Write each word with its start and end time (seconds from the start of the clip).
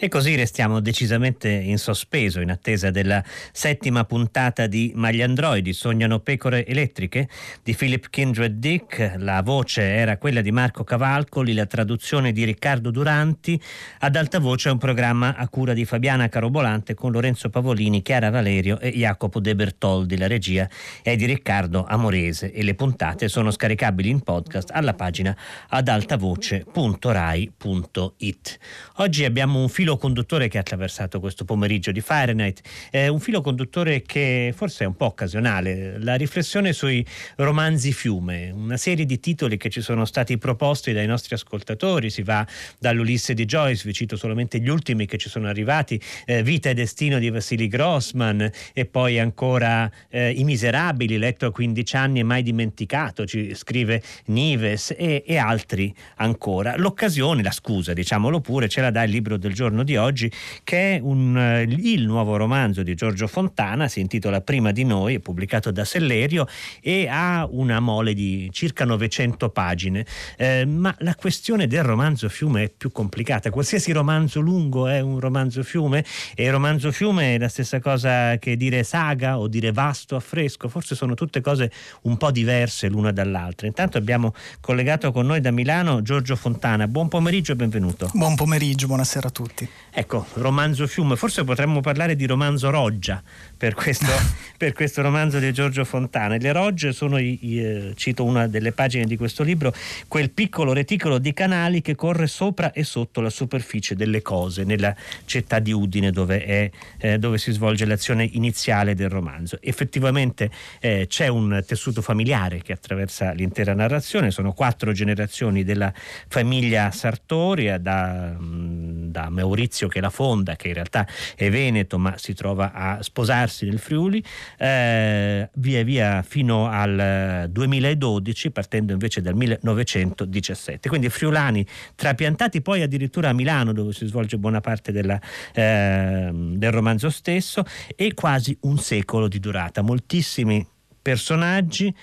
E 0.00 0.06
così 0.06 0.36
restiamo 0.36 0.78
decisamente 0.78 1.48
in 1.48 1.76
sospeso 1.76 2.40
in 2.40 2.52
attesa 2.52 2.92
della 2.92 3.20
settima 3.50 4.04
puntata 4.04 4.68
di 4.68 4.92
Magli 4.94 5.22
Androidi, 5.22 5.72
Sognano 5.72 6.20
pecore 6.20 6.64
elettriche 6.64 7.28
di 7.64 7.74
Philip 7.74 8.08
Kindred 8.08 8.60
Dick. 8.60 9.14
La 9.16 9.42
voce 9.42 9.82
era 9.82 10.16
quella 10.16 10.40
di 10.40 10.52
Marco 10.52 10.84
Cavalcoli, 10.84 11.52
la 11.52 11.66
traduzione 11.66 12.30
di 12.30 12.44
Riccardo 12.44 12.92
Duranti. 12.92 13.60
Ad 13.98 14.14
alta 14.14 14.38
voce 14.38 14.68
è 14.68 14.72
un 14.72 14.78
programma 14.78 15.34
a 15.34 15.48
cura 15.48 15.72
di 15.72 15.84
Fabiana 15.84 16.28
Carobolante 16.28 16.94
con 16.94 17.10
Lorenzo 17.10 17.50
Pavolini, 17.50 18.00
Chiara 18.00 18.30
Valerio 18.30 18.78
e 18.78 18.90
Jacopo 18.90 19.40
De 19.40 19.56
Bertoldi. 19.56 20.16
La 20.16 20.28
regia 20.28 20.70
è 21.02 21.16
di 21.16 21.24
Riccardo 21.24 21.84
Amorese 21.84 22.52
e 22.52 22.62
le 22.62 22.76
puntate 22.76 23.26
sono 23.26 23.50
scaricabili 23.50 24.10
in 24.10 24.20
podcast 24.20 24.70
alla 24.72 24.94
pagina 24.94 25.36
adaltavoce.rai.it. 25.70 28.58
Oggi 28.98 29.24
abbiamo 29.24 29.60
un 29.60 29.68
filo 29.68 29.86
filo 29.88 29.96
conduttore 29.96 30.48
che 30.48 30.58
ha 30.58 30.60
attraversato 30.60 31.18
questo 31.18 31.46
pomeriggio 31.46 31.92
di 31.92 32.02
Fahrenheit, 32.02 32.60
è 32.90 33.06
un 33.06 33.20
filo 33.20 33.40
conduttore 33.40 34.02
che 34.02 34.52
forse 34.54 34.84
è 34.84 34.86
un 34.86 34.96
po' 34.96 35.06
occasionale, 35.06 35.98
la 35.98 36.14
riflessione 36.14 36.74
sui 36.74 37.04
romanzi 37.36 37.92
fiume, 37.94 38.50
una 38.50 38.76
serie 38.76 39.06
di 39.06 39.18
titoli 39.18 39.56
che 39.56 39.70
ci 39.70 39.80
sono 39.80 40.04
stati 40.04 40.36
proposti 40.36 40.92
dai 40.92 41.06
nostri 41.06 41.34
ascoltatori, 41.34 42.10
si 42.10 42.22
va 42.22 42.46
dall'Ulisse 42.78 43.32
di 43.32 43.46
Joyce, 43.46 43.84
vi 43.86 43.94
cito 43.94 44.16
solamente 44.16 44.58
gli 44.58 44.68
ultimi 44.68 45.06
che 45.06 45.16
ci 45.16 45.30
sono 45.30 45.48
arrivati, 45.48 45.98
eh, 46.26 46.42
Vita 46.42 46.68
e 46.68 46.74
Destino 46.74 47.18
di 47.18 47.30
Vassili 47.30 47.66
Grossman 47.66 48.50
e 48.74 48.84
poi 48.84 49.18
ancora 49.18 49.90
eh, 50.10 50.32
I 50.32 50.44
Miserabili, 50.44 51.16
letto 51.16 51.46
a 51.46 51.50
15 51.50 51.96
anni 51.96 52.18
e 52.18 52.24
mai 52.24 52.42
dimenticato, 52.42 53.24
ci 53.24 53.54
scrive 53.54 54.02
Nives 54.26 54.94
e, 54.94 55.22
e 55.26 55.38
altri 55.38 55.94
ancora. 56.16 56.76
L'occasione, 56.76 57.42
la 57.42 57.52
scusa 57.52 57.94
diciamolo 57.94 58.40
pure, 58.40 58.68
ce 58.68 58.82
la 58.82 58.90
dà 58.90 59.02
il 59.04 59.12
libro 59.12 59.38
del 59.38 59.54
giorno 59.54 59.77
giorno 59.78 59.82
di 59.84 59.96
oggi, 59.96 60.30
che 60.64 60.96
è 60.96 61.00
un, 61.02 61.36
eh, 61.36 61.62
il 61.62 62.06
nuovo 62.06 62.36
romanzo 62.36 62.82
di 62.82 62.94
Giorgio 62.94 63.26
Fontana, 63.26 63.88
si 63.88 64.00
intitola 64.00 64.40
Prima 64.40 64.72
di 64.72 64.84
noi, 64.84 65.16
è 65.16 65.18
pubblicato 65.18 65.70
da 65.70 65.84
Sellerio 65.84 66.46
e 66.80 67.06
ha 67.08 67.46
una 67.50 67.80
mole 67.80 68.14
di 68.14 68.48
circa 68.52 68.84
900 68.84 69.50
pagine. 69.50 70.06
Eh, 70.36 70.64
ma 70.64 70.94
la 71.00 71.14
questione 71.14 71.66
del 71.66 71.82
romanzo 71.82 72.28
fiume 72.28 72.64
è 72.64 72.72
più 72.76 72.90
complicata. 72.90 73.50
Qualsiasi 73.50 73.92
romanzo 73.92 74.40
lungo 74.40 74.86
è 74.86 75.00
un 75.00 75.20
romanzo 75.20 75.62
fiume 75.62 76.04
e 76.34 76.50
romanzo 76.50 76.90
fiume 76.92 77.34
è 77.34 77.38
la 77.38 77.48
stessa 77.48 77.80
cosa 77.80 78.38
che 78.38 78.56
dire 78.56 78.82
saga 78.82 79.38
o 79.38 79.48
dire 79.48 79.72
vasto 79.72 80.16
a 80.16 80.20
fresco, 80.20 80.68
forse 80.68 80.94
sono 80.94 81.14
tutte 81.14 81.40
cose 81.40 81.70
un 82.02 82.16
po' 82.16 82.30
diverse 82.30 82.88
l'una 82.88 83.12
dall'altra. 83.12 83.66
Intanto 83.66 83.98
abbiamo 83.98 84.34
collegato 84.60 85.12
con 85.12 85.26
noi 85.26 85.40
da 85.40 85.50
Milano 85.50 86.02
Giorgio 86.02 86.36
Fontana. 86.36 86.88
Buon 86.88 87.08
pomeriggio 87.08 87.52
e 87.52 87.56
benvenuto. 87.56 88.10
Buon 88.14 88.34
pomeriggio, 88.34 88.86
buonasera 88.86 89.28
a 89.28 89.30
tutti. 89.30 89.67
Ecco, 89.90 90.26
romanzo 90.34 90.86
fiume, 90.86 91.16
forse 91.16 91.42
potremmo 91.42 91.80
parlare 91.80 92.14
di 92.14 92.24
romanzo 92.24 92.70
roggia 92.70 93.20
per 93.56 93.74
questo, 93.74 94.06
per 94.56 94.72
questo 94.72 95.02
romanzo 95.02 95.38
di 95.38 95.52
Giorgio 95.52 95.84
Fontana. 95.84 96.36
Le 96.36 96.52
rogge 96.52 96.92
sono, 96.92 97.18
i, 97.18 97.38
i, 97.42 97.58
eh, 97.58 97.92
cito 97.96 98.24
una 98.24 98.46
delle 98.46 98.70
pagine 98.70 99.06
di 99.06 99.16
questo 99.16 99.42
libro, 99.42 99.74
quel 100.06 100.30
piccolo 100.30 100.72
reticolo 100.72 101.18
di 101.18 101.32
canali 101.32 101.82
che 101.82 101.96
corre 101.96 102.28
sopra 102.28 102.70
e 102.70 102.84
sotto 102.84 103.20
la 103.20 103.28
superficie 103.28 103.96
delle 103.96 104.22
cose 104.22 104.62
nella 104.62 104.94
città 105.24 105.58
di 105.58 105.72
Udine 105.72 106.12
dove, 106.12 106.44
è, 106.44 106.70
eh, 106.98 107.18
dove 107.18 107.36
si 107.38 107.50
svolge 107.50 107.84
l'azione 107.84 108.28
iniziale 108.32 108.94
del 108.94 109.08
romanzo. 109.08 109.58
Effettivamente 109.60 110.48
eh, 110.78 111.06
c'è 111.08 111.26
un 111.26 111.60
tessuto 111.66 112.02
familiare 112.02 112.62
che 112.62 112.72
attraversa 112.72 113.32
l'intera 113.32 113.74
narrazione, 113.74 114.30
sono 114.30 114.52
quattro 114.52 114.92
generazioni 114.92 115.64
della 115.64 115.92
famiglia 116.28 116.92
Sartoria 116.92 117.78
da, 117.78 118.32
da 118.38 119.28
Maurizio 119.28 119.56
che 119.66 120.00
la 120.00 120.10
fonda, 120.10 120.56
che 120.56 120.68
in 120.68 120.74
realtà 120.74 121.06
è 121.34 121.50
veneto 121.50 121.98
ma 121.98 122.16
si 122.16 122.34
trova 122.34 122.72
a 122.72 123.02
sposarsi 123.02 123.66
nel 123.66 123.78
Friuli, 123.78 124.22
eh, 124.58 125.48
via 125.54 125.82
via 125.82 126.22
fino 126.22 126.68
al 126.68 127.48
2012, 127.50 128.50
partendo 128.50 128.92
invece 128.92 129.20
dal 129.20 129.34
1917. 129.34 130.88
Quindi 130.88 131.08
friulani 131.08 131.66
trapiantati 131.94 132.62
poi 132.62 132.82
addirittura 132.82 133.30
a 133.30 133.32
Milano 133.32 133.72
dove 133.72 133.92
si 133.92 134.06
svolge 134.06 134.38
buona 134.38 134.60
parte 134.60 134.92
della, 134.92 135.20
eh, 135.52 136.30
del 136.32 136.70
romanzo 136.70 137.10
stesso 137.10 137.64
e 137.96 138.14
quasi 138.14 138.56
un 138.62 138.78
secolo 138.78 139.28
di 139.28 139.40
durata, 139.40 139.82
moltissimi 139.82 140.66
personaggi 141.00 141.94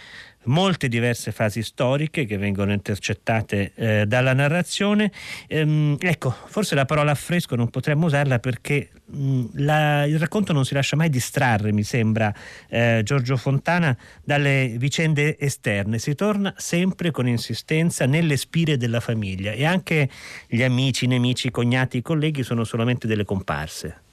molte 0.46 0.88
diverse 0.88 1.32
fasi 1.32 1.64
storiche 1.64 2.26
che 2.26 2.38
vengono 2.38 2.74
intercettate 2.74 3.72
eh, 3.76 4.06
dalla 4.06 4.34
narrazione. 4.34 5.12
Ehm, 5.48 5.98
ecco, 6.00 6.36
forse 6.46 6.76
la 6.76 6.86
parola 6.86 7.12
affresco 7.12 7.56
non 7.56 7.70
potremmo 7.70 8.06
usarla 8.06 8.40
perché 8.40 8.90
mh, 9.06 9.46
la, 9.56 10.06
il 10.06 10.20
racconto 10.20 10.54
non 10.54 10.66
si 10.66 10.74
lascia 10.74 10.96
mai 10.96 11.10
distrarre, 11.10 11.72
mi 11.72 11.84
sembra, 11.84 12.34
eh, 12.70 13.02
Giorgio 13.04 13.38
Fontana, 13.38 13.96
dalle 14.24 14.76
vicende 14.78 15.38
esterne. 15.40 16.00
Si 16.00 16.16
torna 16.16 16.54
sempre 16.58 17.12
con 17.12 17.28
insistenza 17.28 18.06
nelle 18.06 18.38
spire 18.38 18.78
della 18.78 19.00
famiglia 19.00 19.52
e 19.52 19.66
anche 19.66 20.10
gli 20.48 20.64
amici, 20.64 21.06
i 21.06 21.08
nemici, 21.08 21.48
i 21.48 21.52
cognati, 21.52 21.98
i 21.98 22.02
colleghi 22.02 22.44
sono 22.44 22.64
solamente 22.64 23.08
delle 23.08 23.26
comparse. 23.26 24.05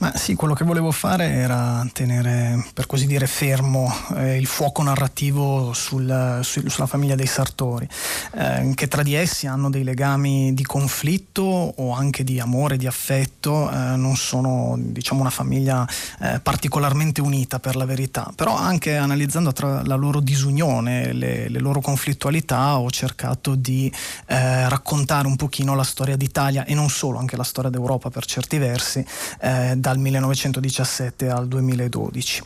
Ma 0.00 0.16
sì, 0.16 0.34
quello 0.34 0.54
che 0.54 0.64
volevo 0.64 0.92
fare 0.92 1.26
era 1.26 1.86
tenere, 1.92 2.64
per 2.72 2.86
così 2.86 3.04
dire, 3.04 3.26
fermo 3.26 3.94
eh, 4.16 4.38
il 4.38 4.46
fuoco 4.46 4.82
narrativo 4.82 5.74
sul, 5.74 6.40
su, 6.42 6.66
sulla 6.68 6.86
famiglia 6.86 7.14
dei 7.14 7.26
Sartori, 7.26 7.86
eh, 8.32 8.72
che 8.74 8.88
tra 8.88 9.02
di 9.02 9.12
essi 9.12 9.46
hanno 9.46 9.68
dei 9.68 9.84
legami 9.84 10.54
di 10.54 10.64
conflitto 10.64 11.42
o 11.42 11.92
anche 11.92 12.24
di 12.24 12.40
amore, 12.40 12.78
di 12.78 12.86
affetto, 12.86 13.70
eh, 13.70 13.96
non 13.96 14.16
sono 14.16 14.74
diciamo 14.78 15.20
una 15.20 15.28
famiglia 15.28 15.86
eh, 16.20 16.40
particolarmente 16.40 17.20
unita 17.20 17.60
per 17.60 17.76
la 17.76 17.84
verità, 17.84 18.32
però 18.34 18.56
anche 18.56 18.96
analizzando 18.96 19.52
tra 19.52 19.82
la 19.84 19.96
loro 19.96 20.20
disunione, 20.20 21.12
le, 21.12 21.50
le 21.50 21.58
loro 21.58 21.82
conflittualità, 21.82 22.78
ho 22.78 22.88
cercato 22.88 23.54
di 23.54 23.92
eh, 24.28 24.66
raccontare 24.66 25.26
un 25.26 25.36
pochino 25.36 25.74
la 25.74 25.82
storia 25.82 26.16
d'Italia 26.16 26.64
e 26.64 26.72
non 26.72 26.88
solo, 26.88 27.18
anche 27.18 27.36
la 27.36 27.44
storia 27.44 27.68
d'Europa 27.68 28.08
per 28.08 28.24
certi 28.24 28.56
versi, 28.56 29.04
eh, 29.42 29.74
dal 29.90 29.98
1917 29.98 31.28
al 31.28 31.48
2012. 31.48 32.42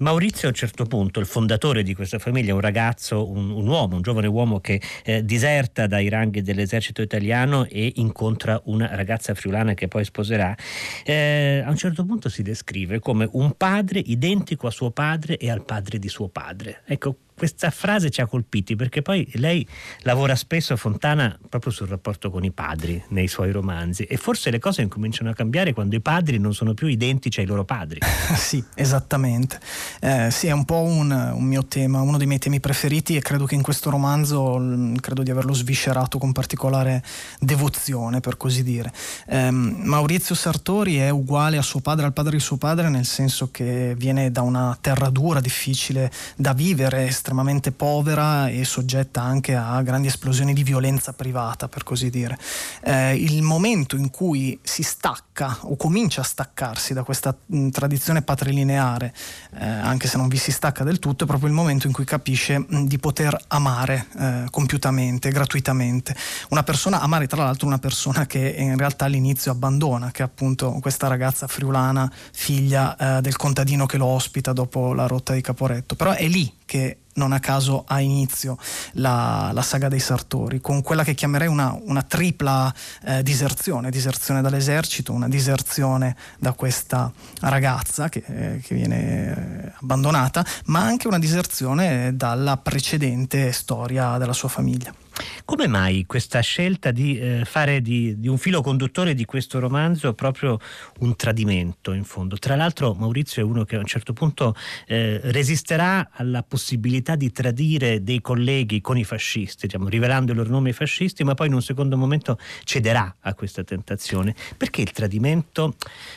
Maurizio 0.00 0.48
a 0.48 0.50
un 0.50 0.56
certo 0.56 0.84
punto, 0.86 1.20
il 1.20 1.26
fondatore 1.26 1.84
di 1.84 1.94
questa 1.94 2.18
famiglia, 2.18 2.54
un 2.54 2.60
ragazzo, 2.60 3.30
un, 3.30 3.50
un 3.50 3.68
uomo, 3.68 3.94
un 3.94 4.02
giovane 4.02 4.26
uomo 4.26 4.58
che 4.58 4.80
eh, 5.04 5.24
diserta 5.24 5.86
dai 5.86 6.08
ranghi 6.08 6.42
dell'esercito 6.42 7.00
italiano 7.00 7.66
e 7.66 7.92
incontra 7.96 8.60
una 8.64 8.92
ragazza 8.96 9.32
friulana 9.34 9.74
che 9.74 9.86
poi 9.86 10.04
sposerà, 10.04 10.56
eh, 11.04 11.62
a 11.64 11.70
un 11.70 11.76
certo 11.76 12.04
punto 12.04 12.28
si 12.28 12.42
descrive 12.42 12.98
come 12.98 13.28
un 13.30 13.54
padre 13.56 14.00
identico 14.00 14.66
a 14.66 14.70
suo 14.72 14.90
padre 14.90 15.36
e 15.36 15.48
al 15.48 15.64
padre 15.64 16.00
di 16.00 16.08
suo 16.08 16.26
padre. 16.26 16.82
Ecco, 16.84 17.16
questa 17.36 17.70
frase 17.70 18.10
ci 18.10 18.20
ha 18.20 18.26
colpiti 18.26 18.76
perché 18.76 19.02
poi 19.02 19.28
lei 19.34 19.66
lavora 20.00 20.34
spesso 20.34 20.72
a 20.72 20.76
Fontana 20.76 21.38
proprio 21.48 21.72
sul 21.72 21.88
rapporto 21.88 22.30
con 22.30 22.44
i 22.44 22.50
padri 22.50 23.02
nei 23.08 23.28
suoi 23.28 23.50
romanzi 23.50 24.04
e 24.04 24.16
forse 24.16 24.50
le 24.50 24.58
cose 24.58 24.82
incominciano 24.82 25.30
a 25.30 25.34
cambiare 25.34 25.72
quando 25.72 25.96
i 25.96 26.00
padri 26.00 26.38
non 26.38 26.54
sono 26.54 26.74
più 26.74 26.86
identici 26.86 27.40
ai 27.40 27.46
loro 27.46 27.64
padri. 27.64 28.00
sì, 28.36 28.62
esattamente. 28.74 29.60
Eh, 30.00 30.30
sì, 30.30 30.46
è 30.46 30.52
un 30.52 30.64
po' 30.64 30.82
un, 30.82 31.10
un, 31.10 31.44
mio 31.44 31.64
tema, 31.64 32.00
uno 32.00 32.18
dei 32.18 32.26
miei 32.26 32.38
temi 32.38 32.60
preferiti 32.60 33.16
e 33.16 33.20
credo 33.20 33.44
che 33.44 33.54
in 33.54 33.62
questo 33.62 33.90
romanzo 33.90 34.58
mm, 34.58 34.96
credo 34.96 35.22
di 35.22 35.30
averlo 35.30 35.52
sviscerato 35.52 36.18
con 36.18 36.32
particolare 36.32 37.02
devozione, 37.40 38.20
per 38.20 38.36
così 38.36 38.62
dire. 38.62 38.92
Eh, 39.26 39.50
Maurizio 39.50 40.34
Sartori 40.34 40.96
è 40.96 41.10
uguale 41.10 41.56
a 41.56 41.62
suo 41.62 41.80
padre, 41.80 42.06
al 42.06 42.12
padre 42.12 42.36
di 42.36 42.42
suo 42.42 42.56
padre, 42.56 42.88
nel 42.88 43.06
senso 43.06 43.50
che 43.50 43.94
viene 43.96 44.30
da 44.30 44.42
una 44.42 44.76
terra 44.80 45.10
dura, 45.10 45.40
difficile 45.40 46.10
da 46.36 46.52
vivere, 46.52 47.06
estremamente 47.22 47.70
povera 47.70 48.48
e 48.48 48.64
soggetta 48.64 49.22
anche 49.22 49.54
a 49.54 49.80
grandi 49.82 50.08
esplosioni 50.08 50.52
di 50.52 50.64
violenza 50.64 51.12
privata, 51.12 51.68
per 51.68 51.84
così 51.84 52.10
dire. 52.10 52.36
Eh, 52.82 53.14
il 53.14 53.42
momento 53.42 53.94
in 53.94 54.10
cui 54.10 54.58
si 54.60 54.82
stacca 54.82 55.58
o 55.62 55.76
comincia 55.76 56.22
a 56.22 56.24
staccarsi 56.24 56.92
da 56.92 57.04
questa 57.04 57.32
mh, 57.46 57.68
tradizione 57.68 58.22
patrilineare, 58.22 59.14
eh, 59.54 59.64
anche 59.64 60.08
se 60.08 60.16
non 60.16 60.26
vi 60.26 60.36
si 60.36 60.50
stacca 60.50 60.82
del 60.82 60.98
tutto, 60.98 61.22
è 61.22 61.26
proprio 61.28 61.48
il 61.48 61.54
momento 61.54 61.86
in 61.86 61.92
cui 61.92 62.04
capisce 62.04 62.58
mh, 62.58 62.86
di 62.86 62.98
poter 62.98 63.38
amare 63.48 64.06
eh, 64.18 64.44
compiutamente, 64.50 65.30
gratuitamente. 65.30 66.16
Una 66.48 66.64
persona, 66.64 67.00
amare 67.00 67.28
tra 67.28 67.44
l'altro 67.44 67.68
una 67.68 67.78
persona 67.78 68.26
che 68.26 68.56
in 68.58 68.76
realtà 68.76 69.04
all'inizio 69.04 69.52
abbandona, 69.52 70.10
che 70.10 70.22
è 70.22 70.24
appunto 70.24 70.72
questa 70.80 71.06
ragazza 71.06 71.46
friulana, 71.46 72.10
figlia 72.32 72.96
eh, 72.96 73.20
del 73.20 73.36
contadino 73.36 73.86
che 73.86 73.96
lo 73.96 74.06
ospita 74.06 74.52
dopo 74.52 74.92
la 74.92 75.06
rotta 75.06 75.34
di 75.34 75.40
Caporetto. 75.40 75.94
Però 75.94 76.10
è 76.10 76.26
lì 76.26 76.52
che 76.72 76.96
non 77.14 77.32
a 77.32 77.38
caso 77.38 77.84
ha 77.86 78.00
inizio 78.00 78.56
la, 78.92 79.50
la, 79.52 79.60
saga 79.60 79.88
dei 79.88 80.00
Sartori, 80.00 80.62
con 80.62 80.80
quella 80.80 81.04
che 81.04 81.12
chiamerei 81.12 81.46
una, 81.46 81.78
una 81.84 82.00
tripla 82.00 82.72
eh, 83.04 83.22
diserzione, 83.22 83.90
diserzione 83.90 84.40
dall'esercito, 84.40 85.12
una 85.12 85.28
diserzione 85.28 86.16
da 86.38 86.54
questa 86.54 87.12
ragazza 87.40 88.08
che, 88.08 88.22
eh, 88.26 88.60
che 88.64 88.74
viene 88.74 89.66
eh, 89.66 89.72
abbandonata, 89.82 90.42
ma 90.66 90.80
anche 90.80 91.08
una 91.08 91.18
diserzione 91.18 92.16
dalla 92.16 92.56
precedente 92.56 93.52
storia 93.52 94.16
della 94.16 94.32
sua 94.32 94.48
famiglia. 94.48 95.01
Come 95.44 95.66
mai 95.66 96.06
questa 96.06 96.40
scelta 96.40 96.90
di 96.90 97.18
eh, 97.18 97.42
fare 97.44 97.82
di, 97.82 98.18
di, 98.18 98.28
un 98.28 98.38
filo 98.38 98.62
conduttore 98.62 99.14
di 99.14 99.24
questo 99.24 99.58
romanzo 99.58 100.14
proprio 100.14 100.58
un 101.00 101.14
tradimento 101.16 101.92
in 101.92 102.04
fondo? 102.04 102.36
Tra 102.38 102.56
l'altro 102.56 102.94
Maurizio 102.94 103.42
è 103.42 103.44
uno 103.44 103.64
che 103.64 103.76
a 103.76 103.78
un 103.78 103.84
certo 103.84 104.12
punto 104.12 104.54
eh, 104.86 105.20
resisterà 105.24 106.10
alla 106.12 106.42
possibilità 106.42 107.16
di 107.16 107.30
tradire 107.32 108.02
dei 108.02 108.20
colleghi 108.20 108.80
con 108.80 108.96
i 108.96 109.04
fascisti, 109.04 109.66
diciamo, 109.66 109.88
rivelando 109.88 110.32
i 110.32 110.34
loro 110.34 110.48
nomi 110.48 110.68
ai 110.68 110.74
fascisti, 110.74 111.24
ma 111.24 111.34
poi 111.34 111.48
in 111.48 111.54
un 111.54 111.62
secondo 111.62 111.96
momento 111.96 112.38
cederà 112.64 113.16
a 113.20 113.34
questa 113.34 113.62
tentazione. 113.64 114.34
Perché 114.56 114.80
il 114.80 114.92
tradimento 114.92 115.74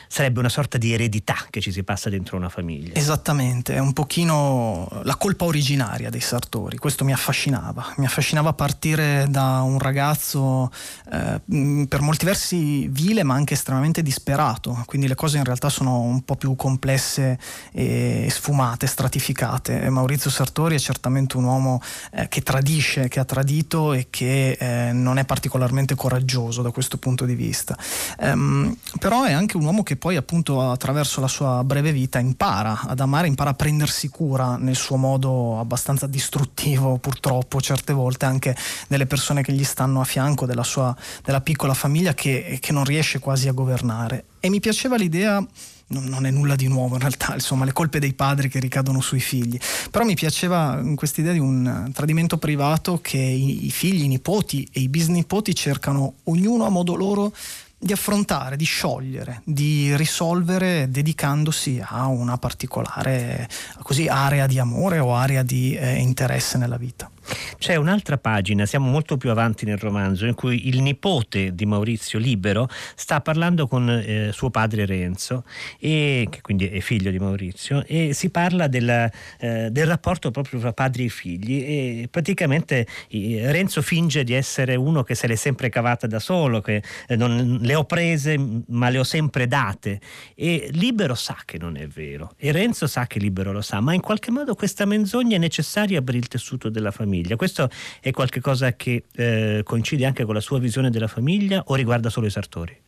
sarebbe 0.08 0.38
una 0.38 0.48
sorta 0.48 0.78
di 0.78 0.92
eredità 0.92 1.36
che 1.50 1.60
ci 1.60 1.72
si 1.72 1.82
passa 1.82 2.08
dentro 2.08 2.36
una 2.36 2.48
famiglia? 2.48 2.94
Esattamente, 2.94 3.74
è 3.74 3.78
un 3.78 3.92
pochino 3.92 4.88
la 5.02 5.16
colpa 5.16 5.44
originaria 5.44 6.10
dei 6.10 6.20
Sartori, 6.20 6.78
questo 6.78 7.04
mi 7.04 7.12
affascinava, 7.12 7.94
mi 7.98 8.06
affascinava 8.06 8.52
partire 8.52 8.85
da 8.94 9.62
un 9.62 9.78
ragazzo 9.78 10.70
eh, 11.12 11.40
per 11.88 12.00
molti 12.00 12.24
versi 12.24 12.86
vile 12.88 13.22
ma 13.24 13.34
anche 13.34 13.54
estremamente 13.54 14.02
disperato, 14.02 14.82
quindi 14.86 15.08
le 15.08 15.14
cose 15.14 15.38
in 15.38 15.44
realtà 15.44 15.68
sono 15.68 16.00
un 16.00 16.22
po' 16.22 16.36
più 16.36 16.54
complesse 16.54 17.38
e 17.72 18.28
sfumate, 18.30 18.86
stratificate. 18.86 19.88
Maurizio 19.90 20.30
Sartori 20.30 20.76
è 20.76 20.78
certamente 20.78 21.36
un 21.36 21.44
uomo 21.44 21.80
eh, 22.12 22.28
che 22.28 22.42
tradisce, 22.42 23.08
che 23.08 23.18
ha 23.18 23.24
tradito 23.24 23.92
e 23.92 24.06
che 24.10 24.52
eh, 24.52 24.92
non 24.92 25.18
è 25.18 25.24
particolarmente 25.24 25.94
coraggioso 25.94 26.62
da 26.62 26.70
questo 26.70 26.98
punto 26.98 27.24
di 27.24 27.34
vista. 27.34 27.76
Um, 28.18 28.76
però 28.98 29.24
è 29.24 29.32
anche 29.32 29.56
un 29.56 29.64
uomo 29.64 29.82
che 29.82 29.96
poi 29.96 30.16
appunto 30.16 30.70
attraverso 30.70 31.20
la 31.20 31.28
sua 31.28 31.64
breve 31.64 31.92
vita 31.92 32.18
impara 32.18 32.82
ad 32.86 33.00
amare, 33.00 33.26
impara 33.26 33.50
a 33.50 33.54
prendersi 33.54 34.08
cura 34.08 34.56
nel 34.56 34.76
suo 34.76 34.96
modo 34.96 35.58
abbastanza 35.58 36.06
distruttivo 36.06 36.98
purtroppo 36.98 37.60
certe 37.60 37.92
volte 37.92 38.26
anche 38.26 38.56
delle 38.88 39.06
persone 39.06 39.42
che 39.42 39.52
gli 39.52 39.64
stanno 39.64 40.00
a 40.00 40.04
fianco, 40.04 40.46
della 40.46 40.64
sua 40.64 40.94
della 41.22 41.40
piccola 41.40 41.74
famiglia 41.74 42.14
che, 42.14 42.58
che 42.60 42.72
non 42.72 42.84
riesce 42.84 43.18
quasi 43.18 43.48
a 43.48 43.52
governare. 43.52 44.24
E 44.40 44.48
mi 44.48 44.60
piaceva 44.60 44.96
l'idea 44.96 45.44
non, 45.88 46.26
è 46.26 46.30
nulla 46.30 46.56
di 46.56 46.66
nuovo 46.66 46.94
in 46.94 47.00
realtà, 47.00 47.34
insomma, 47.34 47.64
le 47.64 47.72
colpe 47.72 47.98
dei 47.98 48.14
padri 48.14 48.48
che 48.48 48.58
ricadono 48.58 49.00
sui 49.00 49.20
figli. 49.20 49.58
Però 49.90 50.04
mi 50.04 50.14
piaceva 50.14 50.82
questa 50.94 51.20
idea 51.20 51.32
di 51.32 51.38
un 51.38 51.90
tradimento 51.92 52.38
privato 52.38 53.00
che 53.00 53.18
i, 53.18 53.70
figli, 53.70 54.02
i 54.02 54.08
nipoti 54.08 54.68
e 54.72 54.80
i 54.80 54.88
bisnipoti 54.88 55.54
cercano 55.54 56.14
ognuno 56.24 56.64
a 56.64 56.70
modo 56.70 56.94
loro 56.94 57.32
di 57.78 57.92
affrontare, 57.92 58.56
di 58.56 58.64
sciogliere, 58.64 59.42
di 59.44 59.94
risolvere 59.96 60.90
dedicandosi 60.90 61.80
a 61.84 62.06
una 62.06 62.38
particolare 62.38 63.48
così, 63.82 64.08
area 64.08 64.46
di 64.46 64.58
amore 64.58 64.98
o 64.98 65.14
area 65.14 65.42
di 65.42 65.76
eh, 65.76 65.96
interesse 65.96 66.58
nella 66.58 66.78
vita. 66.78 67.10
C'è 67.58 67.74
un'altra 67.76 68.18
pagina, 68.18 68.66
siamo 68.66 68.88
molto 68.88 69.16
più 69.16 69.30
avanti 69.30 69.64
nel 69.64 69.78
romanzo, 69.78 70.26
in 70.26 70.34
cui 70.34 70.68
il 70.68 70.80
nipote 70.82 71.54
di 71.54 71.66
Maurizio 71.66 72.18
Libero 72.18 72.68
sta 72.94 73.20
parlando 73.20 73.66
con 73.66 73.88
eh, 73.88 74.30
suo 74.32 74.50
padre 74.50 74.86
Renzo, 74.86 75.44
e, 75.80 76.28
che 76.30 76.40
quindi 76.42 76.68
è 76.68 76.80
figlio 76.80 77.10
di 77.10 77.18
Maurizio, 77.18 77.84
e 77.84 78.12
si 78.12 78.30
parla 78.30 78.68
della, 78.68 79.10
eh, 79.38 79.68
del 79.70 79.86
rapporto 79.86 80.30
proprio 80.30 80.60
tra 80.60 80.72
padri 80.72 81.06
e 81.06 81.08
figli. 81.08 81.62
E 81.66 82.08
praticamente 82.10 82.86
eh, 83.08 83.50
Renzo 83.50 83.82
finge 83.82 84.22
di 84.22 84.34
essere 84.34 84.76
uno 84.76 85.02
che 85.02 85.14
se 85.14 85.26
l'è 85.26 85.36
sempre 85.36 85.68
cavata 85.68 86.06
da 86.06 86.20
solo, 86.20 86.60
che 86.60 86.82
eh, 87.08 87.16
non, 87.16 87.58
le 87.60 87.74
ho 87.74 87.84
prese 87.84 88.38
ma 88.68 88.88
le 88.90 88.98
ho 88.98 89.04
sempre 89.04 89.46
date. 89.46 90.00
E 90.34 90.68
Libero 90.72 91.14
sa 91.14 91.38
che 91.44 91.58
non 91.58 91.76
è 91.76 91.86
vero, 91.86 92.34
e 92.36 92.52
Renzo 92.52 92.86
sa 92.86 93.06
che 93.06 93.18
Libero 93.18 93.50
lo 93.50 93.62
sa, 93.62 93.80
ma 93.80 93.94
in 93.94 94.00
qualche 94.00 94.30
modo 94.30 94.54
questa 94.54 94.84
menzogna 94.84 95.36
è 95.36 95.38
necessaria 95.38 96.02
per 96.02 96.14
il 96.14 96.28
tessuto 96.28 96.68
della 96.68 96.90
famiglia 96.90 97.14
famiglia. 97.16 97.36
Questo 97.36 97.68
è 98.00 98.10
qualcosa 98.10 98.74
che 98.74 99.04
eh, 99.14 99.60
coincide 99.64 100.04
anche 100.04 100.24
con 100.24 100.34
la 100.34 100.40
sua 100.40 100.58
visione 100.58 100.90
della 100.90 101.08
famiglia 101.08 101.62
o 101.66 101.74
riguarda 101.74 102.10
solo 102.10 102.26
i 102.26 102.30
sartori? 102.30 102.85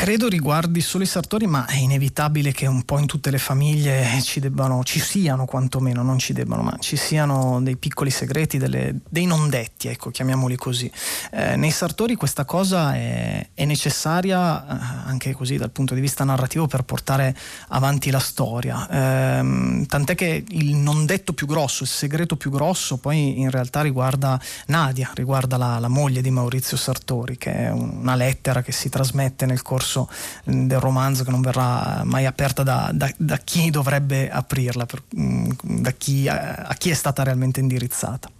Credo 0.00 0.28
riguardi 0.28 0.80
solo 0.80 1.04
i 1.04 1.06
sartori, 1.06 1.46
ma 1.46 1.66
è 1.66 1.76
inevitabile 1.76 2.52
che 2.52 2.64
un 2.64 2.84
po' 2.84 2.98
in 2.98 3.04
tutte 3.04 3.30
le 3.30 3.36
famiglie 3.36 4.18
ci 4.22 4.40
debbano, 4.40 4.82
ci 4.82 4.98
siano 4.98 5.44
quantomeno, 5.44 6.02
non 6.02 6.18
ci 6.18 6.32
debbano, 6.32 6.62
ma 6.62 6.74
ci 6.80 6.96
siano 6.96 7.60
dei 7.60 7.76
piccoli 7.76 8.08
segreti, 8.08 8.56
delle, 8.56 8.94
dei 9.06 9.26
non 9.26 9.50
detti, 9.50 9.88
ecco, 9.88 10.08
chiamiamoli 10.08 10.56
così. 10.56 10.90
Eh, 11.32 11.56
nei 11.56 11.70
sartori 11.70 12.14
questa 12.14 12.46
cosa 12.46 12.94
è, 12.94 13.46
è 13.52 13.66
necessaria 13.66 14.64
eh, 14.64 15.04
anche 15.04 15.34
così 15.34 15.58
dal 15.58 15.70
punto 15.70 15.92
di 15.92 16.00
vista 16.00 16.24
narrativo 16.24 16.66
per 16.66 16.84
portare 16.84 17.36
avanti 17.68 18.10
la 18.10 18.20
storia. 18.20 18.88
Eh, 18.88 19.84
tant'è 19.86 20.14
che 20.14 20.44
il 20.48 20.76
non 20.76 21.04
detto 21.04 21.34
più 21.34 21.46
grosso, 21.46 21.82
il 21.82 21.90
segreto 21.90 22.36
più 22.36 22.50
grosso, 22.50 22.96
poi 22.96 23.38
in 23.38 23.50
realtà 23.50 23.82
riguarda 23.82 24.40
Nadia, 24.68 25.10
riguarda 25.12 25.58
la, 25.58 25.78
la 25.78 25.88
moglie 25.88 26.22
di 26.22 26.30
Maurizio 26.30 26.78
Sartori, 26.78 27.36
che 27.36 27.52
è 27.52 27.70
una 27.70 28.14
lettera 28.14 28.62
che 28.62 28.72
si 28.72 28.88
trasmette 28.88 29.44
nel 29.44 29.60
corso 29.60 29.88
corso 29.90 30.08
mm, 30.50 30.66
del 30.66 30.78
romanzo 30.78 31.24
che 31.24 31.30
non 31.30 31.40
verrà 31.40 32.02
mai 32.04 32.26
aperta 32.26 32.62
da, 32.62 32.90
da, 32.92 33.10
da 33.16 33.36
chi 33.38 33.70
dovrebbe 33.70 34.30
aprirla, 34.30 34.86
per, 34.86 35.02
mm, 35.18 35.50
da 35.62 35.90
chi, 35.90 36.28
a, 36.28 36.54
a 36.68 36.74
chi 36.74 36.90
è 36.90 36.94
stata 36.94 37.24
realmente 37.24 37.60
indirizzata. 37.60 38.30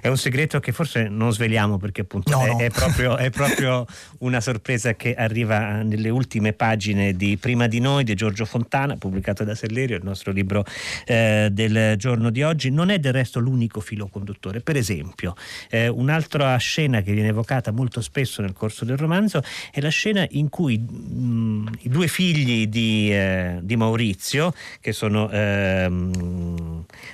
È 0.00 0.08
un 0.08 0.16
segreto 0.16 0.60
che 0.60 0.72
forse 0.72 1.08
non 1.08 1.32
sveliamo 1.32 1.78
perché 1.78 2.02
appunto 2.02 2.30
no, 2.30 2.44
è, 2.44 2.48
no. 2.48 2.58
È, 2.58 2.70
proprio, 2.70 3.16
è, 3.18 3.30
proprio, 3.30 3.86
una 4.18 4.40
sorpresa 4.40 4.94
che 4.94 5.14
arriva 5.14 5.82
nelle 5.82 6.08
ultime 6.08 6.52
pagine 6.52 7.14
di 7.14 7.36
Prima 7.36 7.66
di 7.66 7.80
noi 7.80 8.04
di 8.04 8.14
Giorgio 8.14 8.44
Fontana, 8.44 8.96
pubblicato 8.96 9.44
da 9.44 9.54
Sellerio, 9.54 9.96
il 9.96 10.04
nostro 10.04 10.32
libro 10.32 10.64
eh, 11.06 11.48
del 11.50 11.94
giorno 11.96 12.30
di 12.30 12.42
oggi. 12.42 12.70
Non 12.70 12.90
è 12.90 12.98
del 12.98 13.12
resto 13.12 13.40
l'unico 13.40 13.80
filo 13.80 14.06
conduttore. 14.06 14.60
Per 14.60 14.76
esempio, 14.76 15.34
eh, 15.70 15.88
un'altra 15.88 16.56
scena 16.56 17.00
che 17.02 17.12
viene 17.12 17.28
evocata 17.28 17.72
molto 17.72 18.00
spesso 18.00 18.42
nel 18.42 18.52
corso 18.52 18.84
del 18.84 18.96
romanzo 18.96 19.42
è 19.70 19.80
la 19.80 19.88
scena 19.88 20.26
in 20.30 20.48
cui 20.48 20.78
mh, 20.78 21.78
i 21.80 21.88
due 21.88 22.08
figli 22.08 22.66
di, 22.66 23.12
eh, 23.12 23.58
di, 23.62 23.76
Maurizio, 23.76 24.54
che 24.80 24.92
sono 24.92 25.30
ehm, 25.30 26.51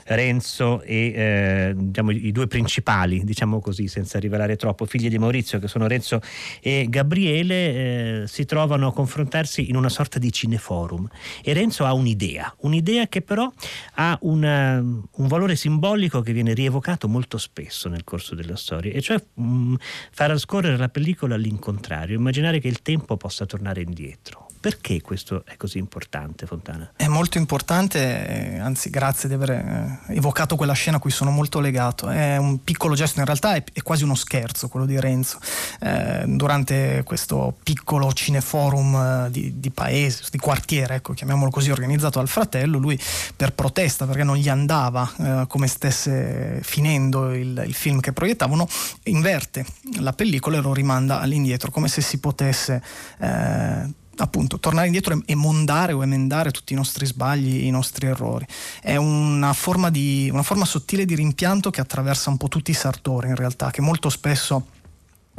Renzo 0.04 0.82
e 0.82 1.12
eh, 1.14 1.74
diciamo, 1.76 2.10
i 2.10 2.32
due 2.32 2.46
principali, 2.46 3.24
diciamo 3.24 3.60
così, 3.60 3.88
senza 3.88 4.18
rivelare 4.18 4.56
troppo, 4.56 4.84
figli 4.86 5.08
di 5.08 5.18
Maurizio, 5.18 5.58
che 5.58 5.68
sono 5.68 5.86
Renzo 5.86 6.20
e 6.60 6.86
Gabriele, 6.88 8.22
eh, 8.22 8.26
si 8.26 8.44
trovano 8.44 8.88
a 8.88 8.92
confrontarsi 8.92 9.68
in 9.68 9.76
una 9.76 9.88
sorta 9.88 10.18
di 10.18 10.32
cineforum. 10.32 11.08
E 11.42 11.52
Renzo 11.52 11.84
ha 11.84 11.92
un'idea, 11.92 12.54
un'idea 12.60 13.06
che 13.08 13.22
però 13.22 13.50
ha 13.94 14.18
una, 14.22 14.78
un 14.78 15.26
valore 15.26 15.56
simbolico 15.56 16.20
che 16.20 16.32
viene 16.32 16.54
rievocato 16.54 17.08
molto 17.08 17.38
spesso 17.38 17.88
nel 17.88 18.04
corso 18.04 18.34
della 18.34 18.56
storia, 18.56 18.92
e 18.92 19.00
cioè 19.00 19.22
mh, 19.34 19.42
mm, 19.42 19.74
far 20.10 20.38
scorrere 20.38 20.76
la 20.76 20.88
pellicola 20.88 21.34
all'incontrario, 21.34 22.16
immaginare 22.16 22.58
che 22.60 22.68
il 22.68 22.82
tempo 22.82 23.16
possa 23.16 23.46
tornare 23.46 23.82
indietro. 23.82 24.47
Perché 24.60 25.00
questo 25.00 25.44
è 25.46 25.56
così 25.56 25.78
importante, 25.78 26.46
Fontana? 26.46 26.92
È 26.96 27.06
molto 27.06 27.38
importante, 27.38 28.54
eh, 28.54 28.58
anzi 28.58 28.90
grazie 28.90 29.28
di 29.28 29.34
aver 29.34 29.50
eh, 29.50 30.00
evocato 30.08 30.56
quella 30.56 30.72
scena 30.72 30.96
a 30.96 31.00
cui 31.00 31.12
sono 31.12 31.30
molto 31.30 31.60
legato. 31.60 32.08
È 32.08 32.36
un 32.36 32.64
piccolo 32.64 32.94
gesto, 32.94 33.20
in 33.20 33.26
realtà 33.26 33.54
è, 33.54 33.62
è 33.72 33.82
quasi 33.82 34.02
uno 34.02 34.16
scherzo 34.16 34.68
quello 34.68 34.84
di 34.84 34.98
Renzo. 34.98 35.38
Eh, 35.80 36.24
durante 36.26 37.02
questo 37.04 37.56
piccolo 37.62 38.12
cineforum 38.12 39.26
eh, 39.26 39.30
di, 39.30 39.60
di, 39.60 39.70
paese, 39.70 40.24
di 40.30 40.38
quartiere, 40.38 40.96
ecco, 40.96 41.12
chiamiamolo 41.12 41.50
così, 41.50 41.70
organizzato 41.70 42.18
dal 42.18 42.28
fratello, 42.28 42.78
lui 42.78 42.98
per 43.36 43.52
protesta, 43.52 44.06
perché 44.06 44.24
non 44.24 44.36
gli 44.36 44.48
andava 44.48 45.08
eh, 45.18 45.44
come 45.46 45.68
stesse 45.68 46.60
finendo 46.62 47.32
il, 47.32 47.62
il 47.64 47.74
film 47.74 48.00
che 48.00 48.12
proiettavano, 48.12 48.66
inverte 49.04 49.64
la 50.00 50.12
pellicola 50.12 50.58
e 50.58 50.60
lo 50.60 50.74
rimanda 50.74 51.20
all'indietro, 51.20 51.70
come 51.70 51.86
se 51.86 52.00
si 52.00 52.18
potesse 52.18 52.82
eh, 53.20 53.97
appunto 54.22 54.58
tornare 54.58 54.86
indietro 54.86 55.20
e 55.24 55.34
mondare 55.34 55.92
o 55.92 56.02
emendare 56.02 56.50
tutti 56.50 56.72
i 56.72 56.76
nostri 56.76 57.06
sbagli, 57.06 57.64
i 57.64 57.70
nostri 57.70 58.06
errori. 58.06 58.46
È 58.80 58.96
una 58.96 59.52
forma, 59.52 59.90
di, 59.90 60.28
una 60.32 60.42
forma 60.42 60.64
sottile 60.64 61.04
di 61.04 61.14
rimpianto 61.14 61.70
che 61.70 61.80
attraversa 61.80 62.30
un 62.30 62.36
po' 62.36 62.48
tutti 62.48 62.70
i 62.70 62.74
sartori 62.74 63.28
in 63.28 63.36
realtà, 63.36 63.70
che 63.70 63.80
molto 63.80 64.08
spesso 64.08 64.66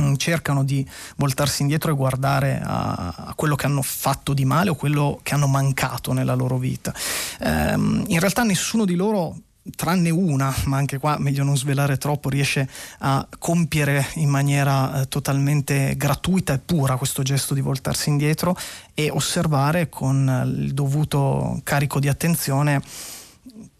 mm, 0.01 0.15
cercano 0.15 0.63
di 0.63 0.87
voltarsi 1.17 1.61
indietro 1.61 1.91
e 1.91 1.95
guardare 1.95 2.61
a, 2.63 3.13
a, 3.15 3.33
quello 3.35 3.55
che 3.55 3.65
hanno 3.65 3.81
fatto 3.81 4.33
di 4.33 4.45
male 4.45 4.69
o 4.69 4.75
quello 4.75 5.19
che 5.23 5.33
hanno 5.33 5.47
mancato 5.47 6.13
nella 6.13 6.35
loro 6.35 6.57
vita. 6.57 6.93
Ehm, 7.39 8.05
in 8.07 8.19
realtà 8.19 8.43
nessuno 8.43 8.85
di 8.85 8.95
loro 8.95 9.35
tranne 9.75 10.09
una, 10.09 10.53
ma 10.65 10.77
anche 10.77 10.97
qua 10.97 11.17
meglio 11.19 11.43
non 11.43 11.57
svelare 11.57 11.97
troppo, 11.97 12.29
riesce 12.29 12.67
a 12.99 13.27
compiere 13.37 14.05
in 14.15 14.29
maniera 14.29 15.01
eh, 15.01 15.07
totalmente 15.07 15.95
gratuita 15.95 16.53
e 16.53 16.59
pura 16.59 16.97
questo 16.97 17.23
gesto 17.23 17.53
di 17.53 17.61
voltarsi 17.61 18.09
indietro 18.09 18.55
e 18.93 19.09
osservare 19.09 19.89
con 19.89 20.53
il 20.57 20.73
dovuto 20.73 21.59
carico 21.63 21.99
di 21.99 22.07
attenzione 22.07 22.81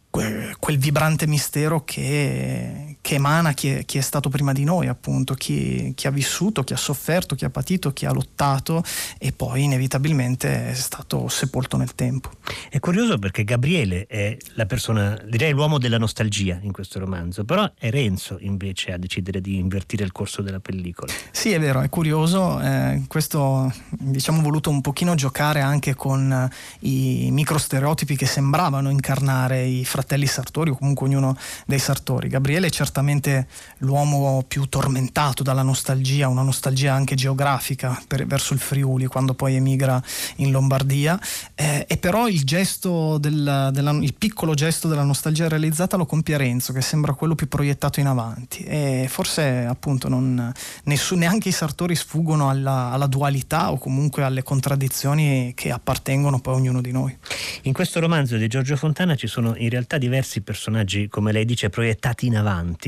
quel 0.09 0.77
vibrante 0.77 1.27
mistero 1.27 1.83
che, 1.86 2.88
che 3.09 3.15
emana 3.15 3.53
chi 3.53 3.69
è, 3.69 3.85
chi 3.85 3.97
è, 3.97 4.01
stato 4.01 4.29
prima 4.29 4.53
di 4.53 4.63
noi, 4.63 4.85
appunto, 4.85 5.33
chi, 5.33 5.93
chi, 5.95 6.05
ha 6.05 6.11
vissuto, 6.11 6.63
chi 6.63 6.73
ha 6.73 6.77
sofferto, 6.77 7.33
chi 7.33 7.43
ha 7.43 7.49
patito, 7.49 7.91
chi 7.91 8.05
ha 8.05 8.11
lottato 8.11 8.83
e 9.17 9.31
poi 9.31 9.63
inevitabilmente 9.63 10.69
è 10.69 10.73
stato 10.75 11.27
sepolto 11.27 11.75
nel 11.75 11.95
tempo. 11.95 12.29
È 12.69 12.77
curioso 12.79 13.17
perché 13.17 13.43
Gabriele 13.43 14.05
è 14.05 14.37
la 14.53 14.67
persona, 14.67 15.19
direi 15.27 15.53
l'uomo 15.53 15.79
della 15.79 15.97
nostalgia 15.97 16.59
in 16.61 16.71
questo 16.71 16.99
romanzo, 16.99 17.45
però 17.45 17.67
è 17.79 17.89
Renzo 17.89 18.37
invece 18.41 18.91
a 18.91 18.97
decidere 18.97 19.41
di 19.41 19.57
invertire 19.57 20.03
il 20.03 20.11
corso 20.11 20.43
della 20.43 20.59
pellicola. 20.59 21.11
Sì, 21.31 21.51
è 21.51 21.59
vero, 21.59 21.81
è 21.81 21.89
curioso, 21.89 22.61
eh, 22.61 23.05
questo 23.07 23.73
diciamo 23.89 24.43
voluto 24.43 24.69
un 24.69 24.81
pochino 24.81 25.15
giocare 25.15 25.61
anche 25.61 25.95
con 25.95 26.47
i 26.81 27.29
microstereotipi 27.31 28.15
che 28.15 28.27
sembravano 28.27 28.91
incarnare 28.91 29.63
i 29.65 29.83
fratelli 29.83 30.27
Sartori 30.27 30.69
o 30.69 30.77
comunque 30.77 31.07
ognuno 31.07 31.35
dei 31.65 31.79
Sartori. 31.79 32.27
Gabriele 32.27 32.67
è 32.67 32.69
certamente 33.00 33.48
l'uomo 33.79 34.44
più 34.46 34.65
tormentato 34.68 35.41
dalla 35.41 35.62
nostalgia, 35.62 36.27
una 36.27 36.41
nostalgia 36.41 36.94
anche 36.94 37.15
geografica 37.15 38.01
per, 38.08 38.25
verso 38.25 38.53
il 38.53 38.60
Friuli 38.60 39.06
quando 39.06 39.34
poi 39.34 39.56
emigra 39.56 40.01
in 40.38 40.51
Lombardia 40.51 41.20
eh, 41.56 41.86
e 41.88 41.98
però 41.98 42.27
il 42.27 42.44
gesto 42.44 43.18
del, 43.18 43.70
della, 43.72 43.91
il 43.91 44.13
piccolo 44.13 44.53
gesto 44.53 44.88
della 44.88 45.03
nostalgia 45.03 45.48
realizzata 45.48 45.96
lo 45.96 46.06
compie 46.06 46.38
Renzo 46.38 46.74
che 46.74 46.82
sembra 46.82 47.13
quello 47.13 47.36
più 47.36 47.48
proiettato 47.48 48.00
in 48.00 48.08
avanti 48.08 48.63
e 48.63 49.08
forse 49.10 49.65
appunto 49.65 50.10
non, 50.10 50.51
nessun, 50.84 51.20
neanche 51.20 51.50
i 51.50 51.53
Sartori 51.53 51.96
sfuggono 51.96 52.50
alla, 52.50 52.91
alla 52.91 53.08
dualità 53.08 53.72
o 53.72 53.77
comunque 53.77 54.24
alle 54.24 54.44
contraddizioni 54.44 55.53
che 55.56 55.72
appartengono 55.72 56.39
poi 56.39 56.53
a 56.53 56.58
ognuno 56.58 56.82
di 56.82 56.91
noi. 56.91 57.15
In 57.63 57.74
questo 57.74 58.00
romanzo 58.00 58.36
di 58.36 58.48
Giorgio 58.48 58.75
Fontana 58.75 59.15
ci 59.15 59.27
sono 59.27 59.56
in 59.56 59.70
realtà 59.70 59.98
diversi 59.98 60.41
personaggi, 60.41 61.08
come 61.08 61.32
lei 61.32 61.46
dice, 61.46 61.70
proiettati 61.70 62.25
in 62.25 62.36
avanti. 62.36 62.78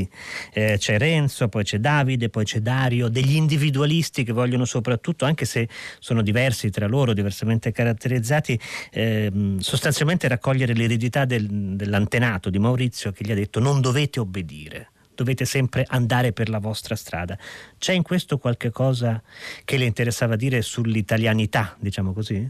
Eh, 0.53 0.75
c'è 0.77 0.97
Renzo, 0.97 1.47
poi 1.49 1.63
c'è 1.63 1.79
Davide, 1.79 2.29
poi 2.29 2.45
c'è 2.45 2.59
Dario, 2.59 3.09
degli 3.09 3.35
individualisti 3.35 4.23
che 4.23 4.31
vogliono 4.31 4.65
soprattutto, 4.65 5.25
anche 5.25 5.45
se 5.45 5.67
sono 5.99 6.21
diversi 6.21 6.69
tra 6.69 6.87
loro, 6.87 7.13
diversamente 7.13 7.71
caratterizzati, 7.71 8.59
eh, 8.91 9.31
sostanzialmente 9.59 10.27
raccogliere 10.27 10.73
l'eredità 10.73 11.25
del, 11.25 11.47
dell'antenato 11.47 12.49
di 12.49 12.59
Maurizio 12.59 13.11
che 13.11 13.25
gli 13.25 13.31
ha 13.31 13.35
detto 13.35 13.59
non 13.59 13.81
dovete 13.81 14.19
obbedire 14.19 14.91
dovete 15.13 15.45
sempre 15.45 15.85
andare 15.87 16.31
per 16.31 16.49
la 16.49 16.57
vostra 16.57 16.95
strada. 16.95 17.37
C'è 17.77 17.93
in 17.93 18.01
questo 18.01 18.39
qualche 18.39 18.71
cosa 18.71 19.21
che 19.63 19.77
le 19.77 19.85
interessava 19.85 20.35
dire 20.35 20.63
sull'italianità, 20.63 21.75
diciamo 21.79 22.11
così? 22.11 22.49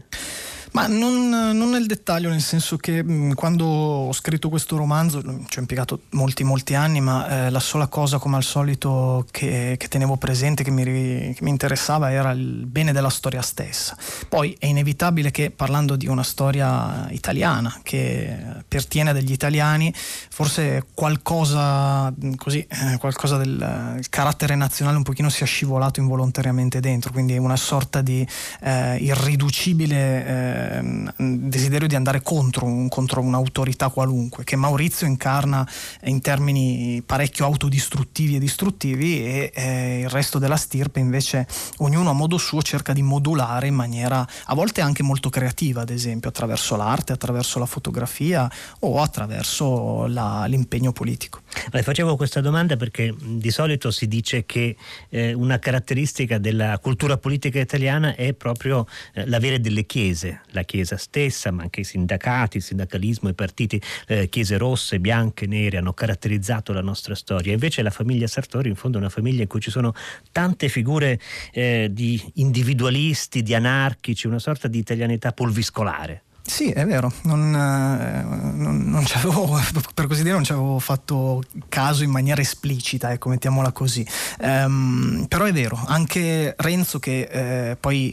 Ma 0.72 0.86
non, 0.86 1.28
non, 1.28 1.68
nel 1.68 1.86
dettaglio, 1.86 2.30
nel 2.30 2.40
senso 2.40 2.78
che 2.78 3.02
mh, 3.02 3.34
quando 3.34 3.66
ho 3.66 4.12
scritto 4.12 4.48
questo 4.48 4.76
romanzo, 4.78 5.20
ci 5.48 5.58
ho 5.58 5.60
impiegato 5.60 6.00
molti 6.10 6.44
molti 6.44 6.74
anni, 6.74 7.02
ma 7.02 7.46
eh, 7.46 7.50
la 7.50 7.60
sola 7.60 7.88
cosa 7.88 8.16
come 8.16 8.36
al 8.36 8.42
solito 8.42 9.26
che, 9.30 9.74
che 9.78 9.88
tenevo 9.88 10.16
presente, 10.16 10.64
che 10.64 10.70
mi, 10.70 10.82
che 10.84 11.38
mi, 11.42 11.50
interessava, 11.50 12.10
era 12.10 12.30
il 12.30 12.64
bene 12.64 12.92
della 12.92 13.10
storia 13.10 13.42
stessa. 13.42 13.96
Poi 14.28 14.56
è 14.58 14.64
inevitabile 14.64 15.30
che 15.30 15.50
parlando 15.50 15.94
di 15.94 16.06
una 16.06 16.22
storia 16.22 17.06
italiana, 17.10 17.78
che 17.82 18.34
pertiene 18.66 19.12
degli 19.12 19.32
italiani, 19.32 19.92
forse 19.94 20.86
qualcosa, 20.94 22.10
così, 22.36 22.66
eh, 22.66 22.96
qualcosa 22.98 23.36
del 23.36 24.00
carattere 24.08 24.54
nazionale 24.54 24.96
un 24.96 25.02
pochino 25.02 25.28
sia 25.28 25.44
scivolato 25.44 26.00
involontariamente 26.00 26.80
dentro, 26.80 27.12
quindi 27.12 27.36
una 27.36 27.56
sorta 27.56 28.00
di 28.00 28.26
eh, 28.62 28.96
irriducibile 28.96 30.24
eh, 30.24 30.61
Ehm, 30.70 31.12
desiderio 31.16 31.88
di 31.88 31.94
andare 31.94 32.22
contro, 32.22 32.66
un, 32.66 32.88
contro, 32.88 33.20
un'autorità 33.20 33.88
qualunque, 33.88 34.44
che 34.44 34.56
Maurizio 34.56 35.06
incarna 35.06 35.66
in 36.04 36.20
termini 36.20 37.02
parecchio 37.04 37.44
autodistruttivi 37.44 38.36
e 38.36 38.38
distruttivi 38.38 39.24
e 39.24 39.52
eh, 39.54 40.00
il 40.00 40.08
resto 40.08 40.38
della 40.38 40.56
stirpe 40.56 41.00
invece 41.00 41.46
ognuno 41.78 42.10
a 42.10 42.12
modo 42.12 42.38
suo 42.38 42.62
cerca 42.62 42.92
di 42.92 43.02
modulare 43.02 43.66
in 43.66 43.74
maniera 43.74 44.26
a 44.44 44.54
volte 44.54 44.80
anche 44.80 45.02
molto 45.02 45.30
creativa, 45.30 45.82
ad 45.82 45.90
esempio 45.90 46.28
attraverso 46.28 46.76
l'arte, 46.76 47.12
attraverso 47.12 47.58
la 47.58 47.66
fotografia 47.66 48.50
o 48.80 49.00
attraverso 49.00 50.06
la, 50.06 50.44
l'impegno 50.46 50.92
politico. 50.92 51.41
Le 51.70 51.82
facevo 51.82 52.16
questa 52.16 52.40
domanda 52.40 52.76
perché 52.76 53.14
di 53.18 53.50
solito 53.50 53.90
si 53.90 54.08
dice 54.08 54.44
che 54.44 54.76
eh, 55.10 55.32
una 55.32 55.58
caratteristica 55.58 56.38
della 56.38 56.78
cultura 56.78 57.18
politica 57.18 57.60
italiana 57.60 58.14
è 58.14 58.32
proprio 58.32 58.86
eh, 59.14 59.26
l'avere 59.26 59.60
delle 59.60 59.84
chiese, 59.84 60.40
la 60.50 60.62
Chiesa 60.62 60.96
stessa, 60.96 61.50
ma 61.50 61.62
anche 61.62 61.80
i 61.80 61.84
sindacati, 61.84 62.56
il 62.56 62.62
sindacalismo, 62.62 63.28
i 63.28 63.34
partiti, 63.34 63.80
eh, 64.06 64.28
chiese 64.28 64.56
rosse, 64.56 64.98
bianche, 64.98 65.46
nere 65.46 65.76
hanno 65.76 65.92
caratterizzato 65.92 66.72
la 66.72 66.80
nostra 66.80 67.14
storia. 67.14 67.52
Invece 67.52 67.82
la 67.82 67.90
famiglia 67.90 68.26
Sartori 68.26 68.68
in 68.68 68.76
fondo 68.76 68.96
è 68.96 69.00
una 69.00 69.10
famiglia 69.10 69.42
in 69.42 69.48
cui 69.48 69.60
ci 69.60 69.70
sono 69.70 69.94
tante 70.30 70.68
figure 70.68 71.20
eh, 71.52 71.88
di 71.90 72.20
individualisti, 72.34 73.42
di 73.42 73.54
anarchici, 73.54 74.26
una 74.26 74.38
sorta 74.38 74.68
di 74.68 74.78
italianità 74.78 75.32
pulviscolare. 75.32 76.22
Sì, 76.44 76.70
è 76.70 76.84
vero, 76.84 77.12
non, 77.22 77.54
eh, 77.54 78.22
non, 78.22 78.82
non 78.84 79.04
per 79.94 80.06
così 80.06 80.22
dire, 80.22 80.34
non 80.34 80.44
ci 80.44 80.52
avevo 80.52 80.78
fatto 80.80 81.42
caso 81.68 82.02
in 82.02 82.10
maniera 82.10 82.40
esplicita, 82.40 83.12
ecco, 83.12 83.28
mettiamola 83.28 83.70
così. 83.70 84.06
Um, 84.40 85.26
però 85.28 85.44
è 85.44 85.52
vero, 85.52 85.80
anche 85.86 86.54
Renzo 86.58 86.98
che 86.98 87.28
eh, 87.70 87.76
poi 87.76 88.12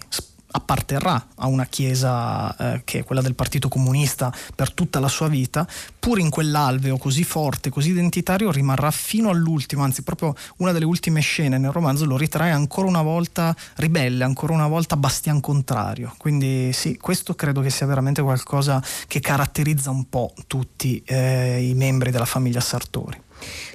apparterrà 0.51 1.27
a 1.36 1.48
una 1.48 1.65
chiesa 1.65 2.56
eh, 2.56 2.82
che 2.84 3.00
è 3.00 3.03
quella 3.03 3.22
del 3.22 3.36
Partito 3.36 3.70
Comunista 3.70 4.34
per 4.56 4.72
tutta 4.72 5.00
la 5.00 5.08
sua 5.08 5.27
vita, 5.27 5.68
pur 6.00 6.20
in 6.20 6.29
quell'alveo 6.29 6.98
così 6.98 7.24
forte, 7.24 7.70
così 7.70 7.89
identitario, 7.89 8.51
rimarrà 8.51 8.91
fino 8.91 9.29
all'ultimo, 9.29 9.84
anzi 9.84 10.01
proprio 10.01 10.36
una 10.58 10.72
delle 10.72 10.86
ultime 10.86 11.22
scene 11.22 11.58
nel 11.58 11.72
romanzo 11.72 12.06
lo 12.06 12.18
ritrae 12.18 12.51
ancora 12.51 12.88
una 12.88 13.01
volta 13.01 13.56
ribelle, 13.75 14.24
ancora 14.24 14.53
una 14.53 14.68
volta 14.68 14.98
bastian 14.98 15.39
contrario. 15.39 16.13
Quindi 16.18 16.72
sì, 16.74 16.98
questo 16.98 17.36
credo 17.36 17.62
che 17.62 17.70
sia 17.70 17.86
veramente 17.86 18.22
qualcosa 18.22 18.84
che 19.08 19.20
caratterizza 19.20 19.89
un 19.89 20.10
po' 20.10 20.34
tutti 20.48 21.01
eh, 21.06 21.68
i 21.68 21.74
membri 21.74 22.12
della 22.12 22.25
famiglia 22.25 22.60
Sartori. 22.60 23.27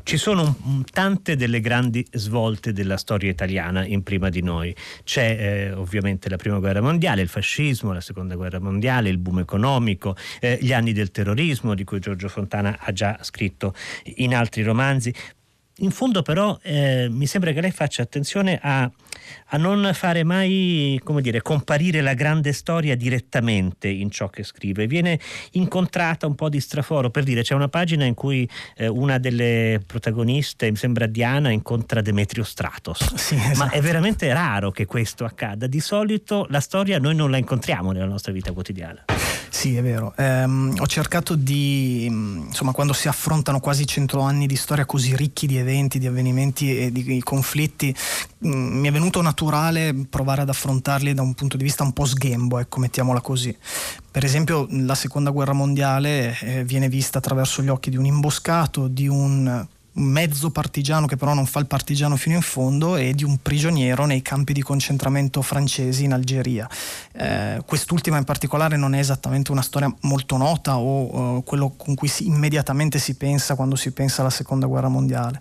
Ci 0.02 0.16
sono 0.16 0.56
tante 0.90 1.36
delle 1.36 1.60
grandi 1.60 2.06
svolte 2.12 2.72
della 2.72 2.96
storia 2.96 3.30
italiana 3.30 3.84
in 3.84 4.02
prima 4.02 4.28
di 4.28 4.42
noi. 4.42 4.74
C'è 5.02 5.36
eh, 5.38 5.72
ovviamente 5.72 6.28
la 6.28 6.36
prima 6.36 6.58
guerra 6.58 6.80
mondiale, 6.80 7.22
il 7.22 7.28
fascismo, 7.28 7.92
la 7.92 8.00
seconda 8.00 8.34
guerra 8.34 8.60
mondiale, 8.60 9.08
il 9.08 9.18
boom 9.18 9.40
economico, 9.40 10.16
eh, 10.40 10.58
gli 10.60 10.72
anni 10.72 10.92
del 10.92 11.10
terrorismo 11.10 11.74
di 11.74 11.84
cui 11.84 12.00
Giorgio 12.00 12.28
Fontana 12.28 12.76
ha 12.78 12.92
già 12.92 13.18
scritto 13.22 13.74
in 14.16 14.34
altri 14.34 14.62
romanzi. 14.62 15.12
In 15.78 15.90
fondo 15.90 16.22
però 16.22 16.56
eh, 16.62 17.08
mi 17.10 17.26
sembra 17.26 17.50
che 17.50 17.60
lei 17.60 17.72
faccia 17.72 18.02
attenzione 18.02 18.60
a, 18.62 18.88
a, 19.48 19.56
non 19.56 19.90
fare 19.92 20.22
mai, 20.22 21.00
come 21.02 21.20
dire, 21.20 21.42
comparire 21.42 22.00
la 22.00 22.14
grande 22.14 22.52
storia 22.52 22.94
direttamente 22.94 23.88
in 23.88 24.08
ciò 24.10 24.28
che 24.28 24.44
scrive. 24.44 24.86
Viene 24.86 25.18
incontrata 25.52 26.28
un 26.28 26.36
po' 26.36 26.48
di 26.48 26.60
straforo, 26.60 27.10
per 27.10 27.24
dire 27.24 27.42
c'è 27.42 27.54
una 27.54 27.68
pagina 27.68 28.04
in 28.04 28.14
cui 28.14 28.48
eh, 28.76 28.86
una 28.86 29.18
delle 29.18 29.82
protagoniste, 29.84 30.70
mi 30.70 30.76
sembra 30.76 31.06
Diana, 31.06 31.50
incontra 31.50 32.00
Demetrio 32.00 32.44
Stratos. 32.44 33.12
Sì, 33.24 33.36
esatto. 33.36 33.58
Ma 33.58 33.70
è 33.70 33.80
veramente 33.80 34.30
raro 34.32 34.70
che 34.70 34.84
questo 34.84 35.24
accada. 35.24 35.66
Di 35.66 35.80
solito 35.80 36.46
la 36.50 36.60
storia 36.60 36.98
noi 36.98 37.14
non 37.14 37.30
la 37.30 37.38
incontriamo 37.38 37.90
nella 37.90 38.04
nostra 38.04 38.32
vita 38.32 38.52
quotidiana. 38.52 39.04
Sì, 39.54 39.76
è 39.76 39.82
vero. 39.82 40.12
Ehm, 40.16 40.74
ho 40.80 40.86
cercato 40.88 41.36
di, 41.36 42.06
insomma, 42.06 42.72
quando 42.72 42.92
si 42.92 43.06
affrontano 43.06 43.60
quasi 43.60 43.86
cento 43.86 44.18
anni 44.18 44.48
di 44.48 44.56
storia 44.56 44.84
così 44.84 45.14
ricchi 45.14 45.46
di 45.46 45.56
eventi, 45.58 46.00
di 46.00 46.08
avvenimenti 46.08 46.76
e 46.76 46.90
di, 46.90 47.22
conflitti, 47.22 47.94
mh, 48.38 48.48
mi 48.48 48.88
è 48.88 48.90
venuto 48.90 49.22
naturale 49.22 49.94
provare 50.10 50.42
ad 50.42 50.48
affrontarli 50.48 51.14
da 51.14 51.22
un 51.22 51.34
punto 51.34 51.56
di 51.56 51.62
vista 51.62 51.84
un 51.84 51.92
po' 51.92 52.04
sghembo, 52.04 52.58
ecco, 52.58 52.80
mettiamola 52.80 53.20
così. 53.20 53.56
Per 54.10 54.24
esempio, 54.24 54.66
la 54.70 54.96
seconda 54.96 55.30
guerra 55.30 55.52
mondiale 55.52 56.36
eh, 56.40 56.64
viene 56.64 56.88
vista 56.88 57.18
attraverso 57.18 57.62
gli 57.62 57.68
occhi 57.68 57.90
di 57.90 57.96
un 57.96 58.06
imboscato, 58.06 58.88
di 58.88 59.06
un 59.06 59.66
mezzo 59.94 60.50
partigiano 60.50 61.06
che 61.06 61.16
però 61.16 61.34
non 61.34 61.46
fa 61.46 61.60
il 61.60 61.66
partigiano 61.66 62.16
fino 62.16 62.34
in 62.34 62.42
fondo 62.42 62.96
e 62.96 63.14
di 63.14 63.24
un 63.24 63.38
prigioniero 63.40 64.06
nei 64.06 64.22
campi 64.22 64.52
di 64.52 64.62
concentramento 64.62 65.42
francesi 65.42 66.04
in 66.04 66.12
Algeria. 66.12 66.68
Eh, 67.12 67.62
quest'ultima 67.64 68.16
in 68.16 68.24
particolare 68.24 68.76
non 68.76 68.94
è 68.94 68.98
esattamente 68.98 69.52
una 69.52 69.62
storia 69.62 69.92
molto 70.02 70.36
nota 70.36 70.78
o 70.78 71.36
uh, 71.36 71.44
quello 71.44 71.74
con 71.76 71.94
cui 71.94 72.08
si, 72.08 72.26
immediatamente 72.26 72.98
si 72.98 73.14
pensa 73.14 73.54
quando 73.54 73.76
si 73.76 73.92
pensa 73.92 74.22
alla 74.22 74.30
seconda 74.30 74.66
guerra 74.66 74.88
mondiale. 74.88 75.38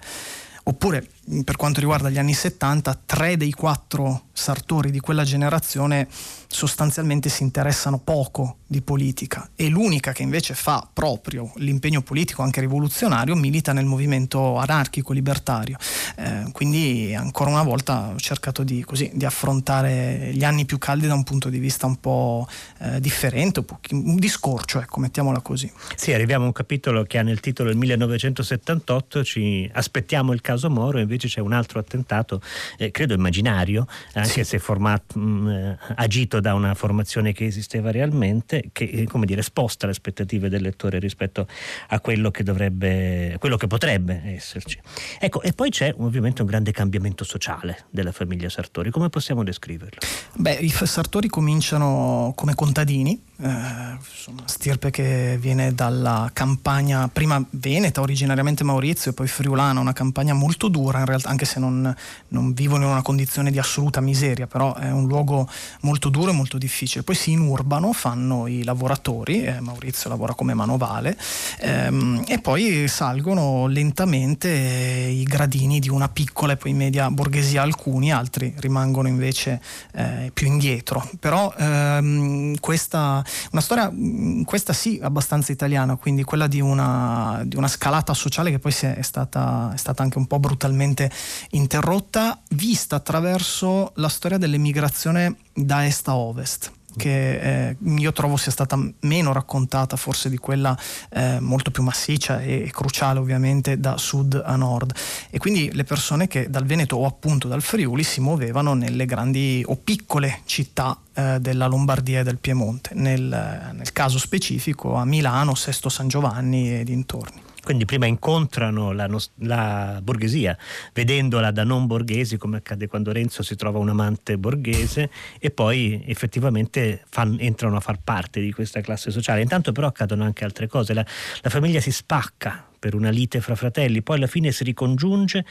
Oppure 0.65 1.07
per 1.43 1.55
quanto 1.55 1.79
riguarda 1.79 2.09
gli 2.09 2.17
anni 2.17 2.33
70, 2.33 3.01
tre 3.05 3.37
dei 3.37 3.51
quattro 3.51 4.25
sartori 4.33 4.91
di 4.91 4.99
quella 4.99 5.23
generazione 5.23 6.07
sostanzialmente 6.47 7.29
si 7.29 7.43
interessano 7.43 7.99
poco 7.99 8.57
di 8.67 8.81
politica 8.81 9.49
e 9.55 9.69
l'unica 9.69 10.11
che 10.11 10.23
invece 10.23 10.55
fa 10.55 10.87
proprio 10.91 11.51
l'impegno 11.57 12.01
politico 12.01 12.41
anche 12.41 12.59
rivoluzionario 12.59 13.35
milita 13.35 13.71
nel 13.73 13.85
movimento 13.85 14.57
anarchico 14.57 15.13
libertario. 15.13 15.77
Eh, 16.15 16.49
quindi 16.51 17.13
ancora 17.15 17.51
una 17.51 17.63
volta 17.63 18.09
ho 18.13 18.17
cercato 18.17 18.63
di, 18.63 18.83
così, 18.83 19.11
di, 19.13 19.25
affrontare 19.25 20.31
gli 20.33 20.43
anni 20.43 20.65
più 20.65 20.77
caldi 20.77 21.07
da 21.07 21.13
un 21.13 21.23
punto 21.23 21.49
di 21.49 21.59
vista 21.59 21.85
un 21.85 21.97
po' 21.97 22.47
eh, 22.79 22.99
differente 22.99 23.59
un, 23.59 23.65
po', 23.65 23.79
un 23.91 24.15
discorcio 24.17 24.79
ecco 24.79 24.99
mettiamola 24.99 25.41
così. 25.41 25.71
Sì 25.95 26.11
arriviamo 26.11 26.43
a 26.43 26.47
un 26.47 26.53
capitolo 26.53 27.03
che 27.03 27.19
ha 27.19 27.23
nel 27.23 27.39
titolo 27.39 27.69
il 27.69 27.77
1978 27.77 29.23
ci 29.23 29.69
aspettiamo 29.71 30.33
il 30.33 30.41
caso 30.41 30.69
Moro 30.69 30.99
invece 30.99 31.12
c'è 31.17 31.39
un 31.39 31.53
altro 31.53 31.79
attentato 31.79 32.41
eh, 32.77 32.91
credo 32.91 33.13
immaginario 33.13 33.87
anche 34.13 34.43
sì. 34.43 34.43
se 34.43 34.59
formato, 34.59 35.17
mh, 35.19 35.49
eh, 35.49 35.77
agito 35.95 36.39
da 36.39 36.53
una 36.53 36.73
formazione 36.73 37.33
che 37.33 37.45
esisteva 37.45 37.91
realmente, 37.91 38.69
che 38.71 38.85
eh, 38.85 39.05
come 39.05 39.25
dire, 39.25 39.41
sposta 39.41 39.85
le 39.85 39.91
aspettative 39.91 40.49
del 40.49 40.61
lettore 40.61 40.99
rispetto 40.99 41.47
a 41.87 41.99
quello 41.99 42.31
che 42.31 42.43
dovrebbe, 42.43 43.35
quello 43.39 43.57
che 43.57 43.67
potrebbe 43.67 44.21
esserci. 44.25 44.79
Ecco, 45.19 45.41
e 45.41 45.53
poi 45.53 45.69
c'è 45.69 45.93
ovviamente 45.97 46.41
un 46.41 46.47
grande 46.47 46.71
cambiamento 46.71 47.23
sociale 47.23 47.85
della 47.89 48.11
famiglia 48.11 48.49
Sartori. 48.49 48.91
Come 48.91 49.09
possiamo 49.09 49.43
descriverlo? 49.43 49.99
Beh, 50.35 50.53
i 50.53 50.69
Sartori 50.69 51.27
cominciano 51.27 52.33
come 52.35 52.55
contadini, 52.55 53.21
eh, 53.43 53.97
stirpe 54.45 54.89
che 54.89 55.37
viene 55.39 55.73
dalla 55.73 56.29
campagna 56.31 57.09
prima 57.09 57.43
veneta, 57.49 57.99
originariamente 57.99 58.63
Maurizio, 58.63 59.11
e 59.11 59.13
poi 59.13 59.27
friulana, 59.27 59.79
una 59.81 59.91
campagna 59.91 60.33
molto 60.33 60.69
dura 60.69 60.99
in 60.99 61.05
realtà, 61.05 61.29
anche 61.29 61.43
se 61.43 61.59
non, 61.59 61.93
non 62.29 62.53
vivono 62.53 62.85
in 62.85 62.91
una 62.91 63.01
condizione 63.01 63.51
di 63.51 63.59
assoluta 63.59 63.99
miseria, 63.99 64.47
però 64.47 64.75
è 64.75 64.91
un 64.91 65.07
luogo 65.07 65.49
molto 65.81 66.07
duro 66.09 66.31
e 66.31 66.33
molto 66.33 66.57
difficile. 66.57 67.03
Poi 67.03 67.15
si 67.15 67.31
inurbano, 67.31 67.91
fanno 67.91 68.47
i 68.47 68.63
lavoratori, 68.63 69.43
eh, 69.43 69.59
Maurizio 69.59 70.09
lavora 70.09 70.33
come 70.33 70.53
manovale, 70.53 71.17
ehm, 71.59 72.23
e 72.27 72.39
poi 72.39 72.87
salgono 72.87 73.67
lentamente 73.67 74.49
i 74.49 75.23
gradini 75.23 75.79
di 75.79 75.89
una 75.89 76.07
piccola 76.07 76.53
e 76.53 76.57
poi 76.57 76.73
media 76.73 77.09
borghesia, 77.11 77.61
alcuni, 77.61 78.13
altri 78.13 78.53
rimangono 78.57 79.09
invece 79.09 79.61
eh, 79.93 80.31
più 80.33 80.47
indietro. 80.47 81.09
Però 81.19 81.53
ehm, 81.57 82.57
questa 82.59 83.23
una 83.51 83.61
storia, 83.61 83.91
mm, 83.91 84.43
questa 84.43 84.73
sì, 84.73 84.99
abbastanza 85.01 85.51
italiana, 85.51 85.95
quindi 85.95 86.23
quella 86.23 86.47
di 86.47 86.61
una, 86.61 87.41
di 87.45 87.55
una 87.55 87.67
scalata 87.67 88.13
sociale 88.13 88.51
che 88.51 88.59
poi 88.59 88.71
è 88.71 89.01
stata, 89.01 89.71
è 89.73 89.77
stata 89.77 90.03
anche 90.03 90.17
un 90.17 90.27
po' 90.27 90.39
brutalmente 90.39 91.11
interrotta, 91.51 92.41
vista 92.49 92.95
attraverso 92.95 93.91
la 93.95 94.09
storia 94.09 94.37
dell'emigrazione 94.37 95.37
da 95.53 95.85
est 95.85 96.07
a 96.07 96.15
ovest 96.15 96.71
che 96.95 97.69
eh, 97.69 97.77
io 97.97 98.11
trovo 98.11 98.37
sia 98.37 98.51
stata 98.51 98.77
meno 99.01 99.33
raccontata 99.33 99.95
forse 99.95 100.29
di 100.29 100.37
quella 100.37 100.77
eh, 101.09 101.39
molto 101.39 101.71
più 101.71 101.83
massiccia 101.83 102.41
e, 102.41 102.69
cruciale 102.71 103.19
ovviamente 103.19 103.79
da 103.79 103.97
sud 103.97 104.41
a 104.43 104.55
nord 104.55 104.93
e 105.29 105.37
quindi 105.37 105.71
le 105.73 105.83
persone 105.83 106.27
che 106.27 106.49
dal 106.49 106.65
Veneto 106.65 106.97
o 106.97 107.05
appunto 107.05 107.47
dal 107.47 107.61
Friuli 107.61 108.03
si 108.03 108.21
muovevano 108.21 108.73
nelle 108.73 109.05
grandi 109.05 109.63
o 109.65 109.75
piccole 109.75 110.41
città 110.45 110.97
eh, 111.13 111.37
della 111.39 111.67
Lombardia 111.67 112.21
e 112.21 112.23
del 112.23 112.37
Piemonte 112.37 112.91
nel, 112.95 113.71
nel 113.73 113.91
caso 113.93 114.17
specifico 114.17 114.95
a 114.95 115.05
Milano, 115.05 115.55
Sesto 115.55 115.89
San 115.89 116.07
Giovanni 116.07 116.79
e 116.79 116.83
dintorni. 116.83 117.52
Quindi 117.63 117.85
prima 117.85 118.05
incontrano 118.05 118.91
la, 118.91 119.07
la, 119.35 119.99
borghesia, 120.03 120.57
vedendola 120.91 121.49
da 121.51 121.63
non 121.63 121.87
borghesi, 121.87 122.37
come 122.37 122.57
accade 122.57 122.87
quando 122.87 123.13
Renzo 123.13 123.41
si 123.41 123.55
trova 123.55 123.79
un 123.79 123.87
amante 123.87 124.37
borghese, 124.37 125.09
e 125.39 125.49
poi 125.49 126.03
effettivamente 126.05 127.03
fan, 127.09 127.37
entrano 127.39 127.77
a 127.77 127.79
far 127.79 128.01
parte 128.03 128.41
di 128.41 128.51
questa 128.51 128.81
classe 128.81 129.11
sociale. 129.11 129.41
Intanto 129.41 129.71
però 129.71 129.87
accadono 129.87 130.25
anche 130.25 130.43
altre 130.43 130.67
cose, 130.67 130.93
la, 130.93 131.05
la 131.41 131.49
famiglia 131.49 131.79
si 131.79 131.91
spacca 131.91 132.67
per 132.83 132.95
una 132.95 133.11
lite 133.11 133.39
fra 133.39 133.55
fratelli, 133.55 134.01
poi 134.01 134.17
alla 134.17 134.27
fine 134.27 134.51
si 134.51 134.65
ricongiunge, 134.65 135.45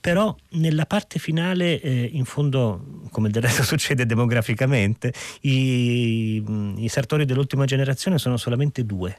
però 0.00 0.32
nella 0.50 0.86
parte 0.86 1.18
finale, 1.18 1.80
eh, 1.80 2.10
in 2.12 2.24
fondo, 2.24 3.08
come 3.10 3.28
del 3.28 3.42
resto 3.42 3.64
succede 3.66 4.06
demograficamente, 4.06 5.12
i, 5.40 6.44
i 6.76 6.88
sartori 6.88 7.24
dell'ultima 7.24 7.64
generazione 7.64 8.18
sono 8.18 8.36
solamente 8.36 8.86
due 8.86 9.18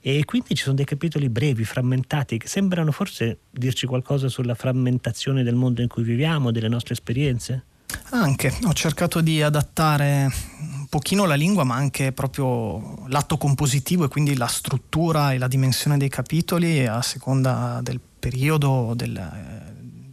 e 0.00 0.24
quindi 0.24 0.54
ci 0.54 0.62
sono 0.62 0.76
dei 0.76 0.84
capitoli 0.84 1.28
brevi, 1.28 1.64
frammentati, 1.64 2.38
che 2.38 2.48
sembrano 2.48 2.92
forse 2.92 3.38
dirci 3.50 3.86
qualcosa 3.86 4.28
sulla 4.28 4.54
frammentazione 4.54 5.42
del 5.42 5.54
mondo 5.54 5.82
in 5.82 5.88
cui 5.88 6.02
viviamo, 6.02 6.50
delle 6.50 6.68
nostre 6.68 6.94
esperienze? 6.94 7.64
Anche, 8.10 8.52
ho 8.64 8.72
cercato 8.72 9.20
di 9.20 9.42
adattare 9.42 10.30
un 10.60 10.86
pochino 10.88 11.24
la 11.24 11.34
lingua, 11.34 11.64
ma 11.64 11.74
anche 11.74 12.12
proprio 12.12 13.06
l'atto 13.08 13.36
compositivo 13.36 14.04
e 14.04 14.08
quindi 14.08 14.36
la 14.36 14.46
struttura 14.46 15.32
e 15.32 15.38
la 15.38 15.48
dimensione 15.48 15.96
dei 15.96 16.08
capitoli 16.08 16.86
a 16.86 17.02
seconda 17.02 17.80
del 17.82 18.00
periodo, 18.18 18.92
del, 18.94 19.12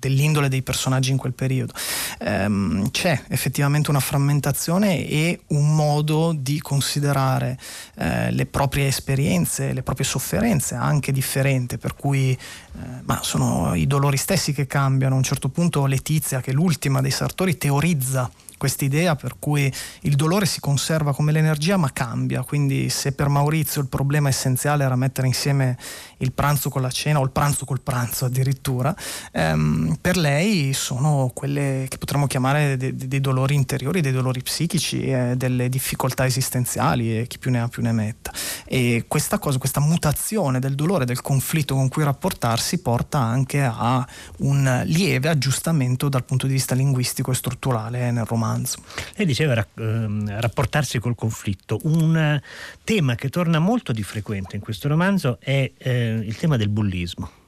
dell'indole 0.07 0.49
dei 0.49 0.61
personaggi 0.61 1.11
in 1.11 1.17
quel 1.17 1.33
periodo. 1.33 1.73
Ehm, 2.19 2.91
c'è 2.91 3.23
effettivamente 3.29 3.89
una 3.89 3.99
frammentazione 3.99 5.07
e 5.07 5.41
un 5.47 5.75
modo 5.75 6.33
di 6.35 6.59
considerare 6.59 7.57
eh, 7.95 8.31
le 8.31 8.45
proprie 8.45 8.87
esperienze, 8.87 9.71
le 9.71 9.83
proprie 9.83 10.05
sofferenze 10.05 10.75
anche 10.75 11.11
differente, 11.11 11.77
per 11.77 11.95
cui 11.95 12.31
eh, 12.31 13.01
ma 13.03 13.19
sono 13.23 13.73
i 13.75 13.87
dolori 13.87 14.17
stessi 14.17 14.53
che 14.53 14.67
cambiano. 14.67 15.15
A 15.15 15.17
un 15.17 15.23
certo 15.23 15.49
punto 15.49 15.85
Letizia, 15.85 16.41
che 16.41 16.51
è 16.51 16.53
l'ultima 16.53 17.01
dei 17.01 17.11
sartori, 17.11 17.57
teorizza 17.57 18.29
quest'idea 18.63 19.17
per 19.17 19.35
cui 19.39 19.69
il 20.03 20.15
dolore 20.15 20.45
si 20.45 20.61
conserva 20.61 21.13
come 21.13 21.33
l'energia 21.33 21.75
ma 21.75 21.91
cambia, 21.91 22.43
quindi 22.43 22.87
se 22.87 23.11
per 23.11 23.27
Maurizio 23.27 23.81
il 23.81 23.89
problema 23.89 24.29
essenziale 24.29 24.85
era 24.85 24.95
mettere 24.95 25.27
insieme 25.27 25.77
il 26.19 26.31
pranzo 26.31 26.69
con 26.69 26.81
la 26.81 26.89
cena 26.89 27.19
o 27.19 27.25
il 27.25 27.31
pranzo 27.31 27.65
col 27.65 27.81
pranzo 27.81 28.23
addirittura, 28.23 28.95
ehm, 29.33 29.97
per 29.99 30.15
lei 30.15 30.71
sono 30.71 31.29
quelle 31.33 31.87
che 31.89 31.97
potremmo 31.97 32.25
chiamare 32.25 32.77
dei, 32.77 32.95
dei 32.95 33.19
dolori 33.19 33.53
interiori, 33.55 33.99
dei 33.99 34.13
dolori 34.13 34.41
psichici, 34.41 35.01
eh, 35.07 35.33
delle 35.35 35.67
difficoltà 35.67 36.25
esistenziali 36.25 37.19
e 37.19 37.27
chi 37.27 37.39
più 37.39 37.51
ne 37.51 37.59
ha 37.59 37.67
più 37.67 37.81
ne 37.81 37.91
metta. 37.91 38.31
E 38.65 39.03
questa 39.09 39.39
cosa, 39.39 39.57
questa 39.57 39.81
mutazione 39.81 40.59
del 40.59 40.75
dolore, 40.75 41.03
del 41.03 41.21
conflitto 41.21 41.75
con 41.75 41.89
cui 41.89 42.05
rapportarsi 42.05 42.77
porta 42.77 43.19
anche 43.19 43.61
a 43.61 44.07
un 44.37 44.83
lieve 44.85 45.27
aggiustamento 45.27 46.07
dal 46.07 46.23
punto 46.23 46.47
di 46.47 46.53
vista 46.53 46.73
linguistico 46.75 47.31
e 47.31 47.35
strutturale 47.35 48.09
nel 48.11 48.23
romanzo 48.23 48.51
romanzo. 48.53 48.83
Lei 49.15 49.25
diceva 49.25 49.65
ehm, 49.75 50.39
rapportarsi 50.39 50.99
col 50.99 51.15
conflitto. 51.15 51.79
Un 51.83 52.15
eh, 52.15 52.41
tema 52.83 53.15
che 53.15 53.29
torna 53.29 53.59
molto 53.59 53.91
di 53.91 54.03
frequente 54.03 54.55
in 54.55 54.61
questo 54.61 54.87
romanzo 54.87 55.37
è 55.39 55.71
eh, 55.75 56.13
il 56.23 56.37
tema 56.37 56.57
del 56.57 56.69
bullismo 56.69 57.41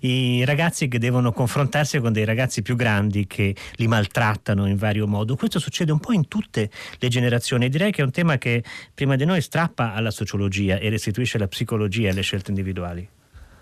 i 0.00 0.44
ragazzi 0.44 0.88
che 0.88 0.98
devono 0.98 1.32
confrontarsi 1.32 2.00
con 2.00 2.12
dei 2.12 2.24
ragazzi 2.24 2.62
più 2.62 2.76
grandi 2.76 3.26
che 3.26 3.54
li 3.74 3.86
maltrattano 3.86 4.66
in 4.66 4.76
vario 4.76 5.06
modo. 5.06 5.36
Questo 5.36 5.58
succede 5.58 5.92
un 5.92 6.00
po' 6.00 6.12
in 6.12 6.28
tutte 6.28 6.70
le 6.98 7.08
generazioni. 7.08 7.68
Direi 7.68 7.92
che 7.92 8.00
è 8.00 8.04
un 8.04 8.10
tema 8.10 8.38
che 8.38 8.64
prima 8.92 9.16
di 9.16 9.24
noi 9.24 9.40
strappa 9.40 9.92
alla 9.92 10.10
sociologia 10.10 10.78
e 10.78 10.88
restituisce 10.88 11.38
la 11.38 11.46
psicologia 11.46 12.10
alle 12.10 12.22
scelte 12.22 12.50
individuali. 12.50 13.08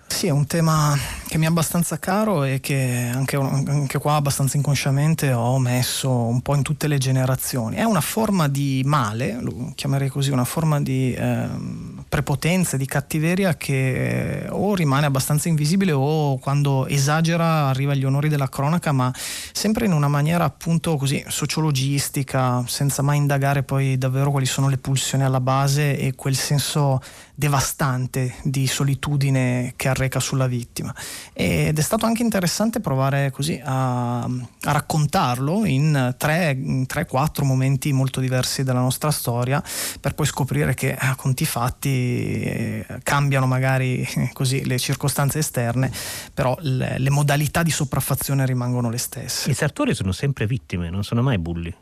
Sì, 0.09 0.27
è 0.27 0.31
un 0.31 0.47
tema 0.47 0.97
che 1.29 1.39
mi 1.39 1.45
è 1.45 1.49
abbastanza 1.49 1.99
caro 1.99 2.43
e 2.43 2.59
che 2.59 3.11
anche, 3.15 3.37
anche, 3.37 3.99
qua 3.99 4.15
abbastanza 4.15 4.57
inconsciamente 4.57 5.31
ho 5.33 5.59
messo 5.59 6.11
un 6.11 6.41
po' 6.41 6.57
in 6.57 6.63
tutte 6.63 6.89
le 6.89 6.99
generazioni. 6.99 7.77
È 7.77 7.85
una 7.85 8.01
forma 8.01 8.49
di 8.49 8.83
male, 8.85 9.39
lo 9.41 9.71
chiamerei 9.77 10.09
così, 10.09 10.31
una 10.31 10.45
forma 10.45 10.81
di 10.81 11.13
eh, 11.13 11.49
prepotenza, 12.09 12.77
di 12.77 12.87
cattiveria 12.87 13.57
che 13.57 14.45
eh, 14.45 14.49
o 14.49 14.75
rimane 14.75 15.07
abbastanza 15.07 15.49
invisibile 15.49 15.93
o 15.93 16.39
quando 16.39 16.87
esagera 16.87 17.69
arriva 17.69 17.93
agli 17.93 18.05
onori 18.05 18.29
della 18.29 18.49
cronaca, 18.49 18.91
ma 18.91 19.13
sempre 19.53 19.85
in 19.85 19.93
una 19.93 20.09
maniera 20.09 20.45
appunto 20.45 20.97
così 20.97 21.23
sociologistica, 21.29 22.65
senza 22.67 23.03
mai 23.03 23.19
indagare 23.19 23.63
poi 23.63 23.99
davvero 23.99 24.31
quali 24.31 24.47
sono 24.47 24.69
le 24.69 24.79
pulsioni 24.79 25.23
alla 25.23 25.41
base 25.41 25.97
e 25.97 26.15
quel 26.17 26.35
senso 26.35 27.01
devastante 27.35 28.35
di 28.43 28.67
solitudine 28.67 29.75
che 29.77 29.89
arreca 29.99 30.21
sulla 30.21 30.47
vittima. 30.47 30.95
Ed 31.33 31.77
è 31.77 31.83
stato 31.83 32.07
anche 32.07 32.23
interessante 32.23 32.81
provare 32.81 33.31
così 33.31 33.61
a, 33.63 34.21
a 34.21 34.31
raccontarlo 34.61 35.65
in 35.65 36.15
3-4 36.19 37.45
momenti 37.45 37.93
molto 37.93 38.21
diversi 38.21 38.63
della 38.63 38.81
nostra 38.81 39.11
storia, 39.11 39.63
per 40.01 40.15
poi 40.15 40.27
scoprire 40.27 40.75
che 40.75 40.95
a 40.95 41.15
conti 41.17 41.45
fatti 41.45 42.43
eh, 42.43 42.87
cambiano 43.03 43.47
magari 43.47 44.07
così 44.33 44.65
le 44.65 44.79
circostanze 44.79 45.41
esterne, 45.41 45.91
però 46.33 46.57
le, 46.61 46.99
le 46.99 47.11
modalità 47.11 47.63
di 47.63 47.71
sopraffazione 47.71 48.47
rimangono 48.47 48.89
le 48.89 48.99
stesse. 48.99 49.51
I 49.51 49.55
sartori 49.55 49.95
sono 49.95 50.13
sempre 50.13 50.47
vittime, 50.47 50.91
non 50.91 51.03
sono 51.03 51.23
mai 51.23 51.39
bulli. 51.39 51.75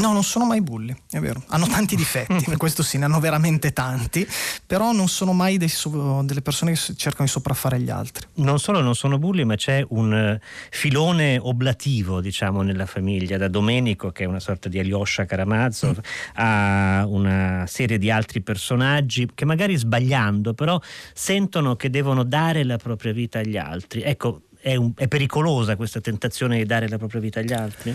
No, 0.00 0.12
non 0.14 0.24
sono 0.24 0.46
mai 0.46 0.62
bulli, 0.62 0.96
è 1.10 1.18
vero. 1.18 1.42
Hanno 1.48 1.66
tanti 1.66 1.94
difetti, 1.94 2.44
questo 2.56 2.82
sì, 2.82 2.96
ne 2.96 3.04
hanno 3.04 3.20
veramente 3.20 3.72
tanti, 3.72 4.26
però 4.66 4.92
non 4.92 5.08
sono 5.08 5.32
mai 5.34 5.58
so- 5.68 6.22
delle 6.24 6.40
persone 6.40 6.72
che 6.72 6.94
cercano 6.96 7.24
di 7.26 7.30
sopraffare 7.30 7.78
gli 7.78 7.90
altri. 7.90 8.26
Non 8.36 8.58
solo 8.58 8.80
non 8.80 8.94
sono 8.94 9.18
bulli, 9.18 9.44
ma 9.44 9.56
c'è 9.56 9.84
un 9.90 10.14
eh, 10.14 10.40
filone 10.70 11.38
oblativo, 11.38 12.22
diciamo, 12.22 12.62
nella 12.62 12.86
famiglia, 12.86 13.36
da 13.36 13.48
Domenico, 13.48 14.10
che 14.10 14.24
è 14.24 14.26
una 14.26 14.40
sorta 14.40 14.70
di 14.70 14.78
Alyosha 14.78 15.26
Karamazov, 15.26 15.98
mm. 15.98 16.32
a 16.34 17.04
una 17.06 17.64
serie 17.66 17.98
di 17.98 18.10
altri 18.10 18.40
personaggi 18.40 19.28
che 19.34 19.44
magari 19.44 19.76
sbagliando, 19.76 20.54
però 20.54 20.80
sentono 21.12 21.76
che 21.76 21.90
devono 21.90 22.24
dare 22.24 22.64
la 22.64 22.78
propria 22.78 23.12
vita 23.12 23.40
agli 23.40 23.58
altri. 23.58 24.00
Ecco, 24.00 24.44
è, 24.60 24.76
un, 24.76 24.92
è 24.96 25.08
pericolosa 25.08 25.76
questa 25.76 26.00
tentazione 26.00 26.56
di 26.56 26.64
dare 26.64 26.88
la 26.88 26.96
propria 26.96 27.20
vita 27.20 27.40
agli 27.40 27.52
altri? 27.52 27.94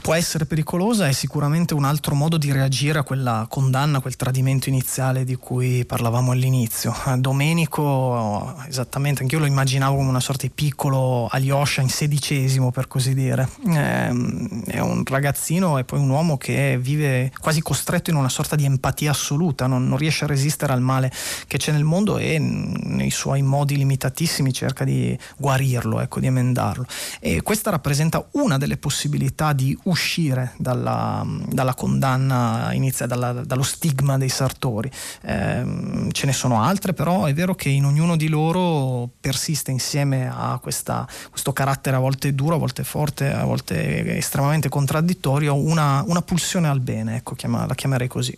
Può 0.00 0.14
essere 0.14 0.46
pericolosa 0.46 1.08
è 1.08 1.12
sicuramente 1.12 1.74
un 1.74 1.84
altro 1.84 2.14
modo 2.14 2.38
di 2.38 2.52
reagire 2.52 2.98
a 2.98 3.02
quella 3.02 3.46
condanna, 3.48 4.00
quel 4.00 4.16
tradimento 4.16 4.68
iniziale 4.68 5.24
di 5.24 5.34
cui 5.34 5.84
parlavamo 5.84 6.32
all'inizio. 6.32 6.94
Domenico, 7.18 8.56
esattamente, 8.66 9.22
anch'io 9.22 9.38
lo 9.38 9.46
immaginavo 9.46 9.96
come 9.96 10.08
una 10.08 10.20
sorta 10.20 10.46
di 10.46 10.52
piccolo 10.54 11.28
Alyosha 11.30 11.82
in 11.82 11.88
sedicesimo, 11.88 12.70
per 12.70 12.86
così 12.86 13.14
dire. 13.14 13.48
Ehm, 13.66 14.64
è 14.64 14.78
un 14.78 15.02
ragazzino 15.04 15.78
e 15.78 15.84
poi 15.84 15.98
un 15.98 16.10
uomo 16.10 16.36
che 16.36 16.78
vive 16.80 17.32
quasi 17.38 17.60
costretto 17.60 18.10
in 18.10 18.16
una 18.16 18.28
sorta 18.28 18.56
di 18.56 18.64
empatia 18.64 19.10
assoluta, 19.10 19.66
non, 19.66 19.86
non 19.86 19.98
riesce 19.98 20.24
a 20.24 20.28
resistere 20.28 20.72
al 20.72 20.80
male 20.80 21.12
che 21.46 21.58
c'è 21.58 21.72
nel 21.72 21.84
mondo 21.84 22.18
e 22.18 22.38
nei 22.38 23.10
suoi 23.10 23.42
modi 23.42 23.76
limitatissimi 23.76 24.52
cerca 24.52 24.84
di 24.84 25.18
guarirlo, 25.36 26.00
ecco, 26.00 26.20
di 26.20 26.26
emendarlo. 26.26 26.86
E 27.18 27.42
questa 27.42 27.70
rappresenta 27.70 28.24
una 28.32 28.56
delle 28.56 28.76
possibilità 28.76 29.52
di 29.52 29.76
uscire 29.84 30.52
dalla, 30.56 31.24
dalla 31.48 31.74
condanna 31.74 32.72
inizia 32.72 33.06
dalla, 33.06 33.32
dallo 33.32 33.62
stigma 33.62 34.18
dei 34.18 34.28
sartori. 34.28 34.90
Eh, 35.22 36.08
ce 36.12 36.26
ne 36.26 36.32
sono 36.32 36.62
altre, 36.62 36.92
però 36.92 37.24
è 37.24 37.34
vero 37.34 37.54
che 37.54 37.68
in 37.68 37.84
ognuno 37.84 38.16
di 38.16 38.28
loro 38.28 39.08
persiste 39.20 39.70
insieme 39.70 40.28
a 40.28 40.58
questa, 40.60 41.06
questo 41.30 41.52
carattere 41.52 41.96
a 41.96 42.00
volte 42.00 42.34
duro, 42.34 42.56
a 42.56 42.58
volte 42.58 42.84
forte, 42.84 43.32
a 43.32 43.44
volte 43.44 44.16
estremamente 44.16 44.68
contraddittorio, 44.68 45.54
una, 45.54 46.02
una 46.06 46.22
pulsione 46.22 46.68
al 46.68 46.80
bene, 46.80 47.16
ecco, 47.16 47.34
chiama, 47.34 47.66
la 47.66 47.74
chiamerei 47.74 48.08
così. 48.08 48.36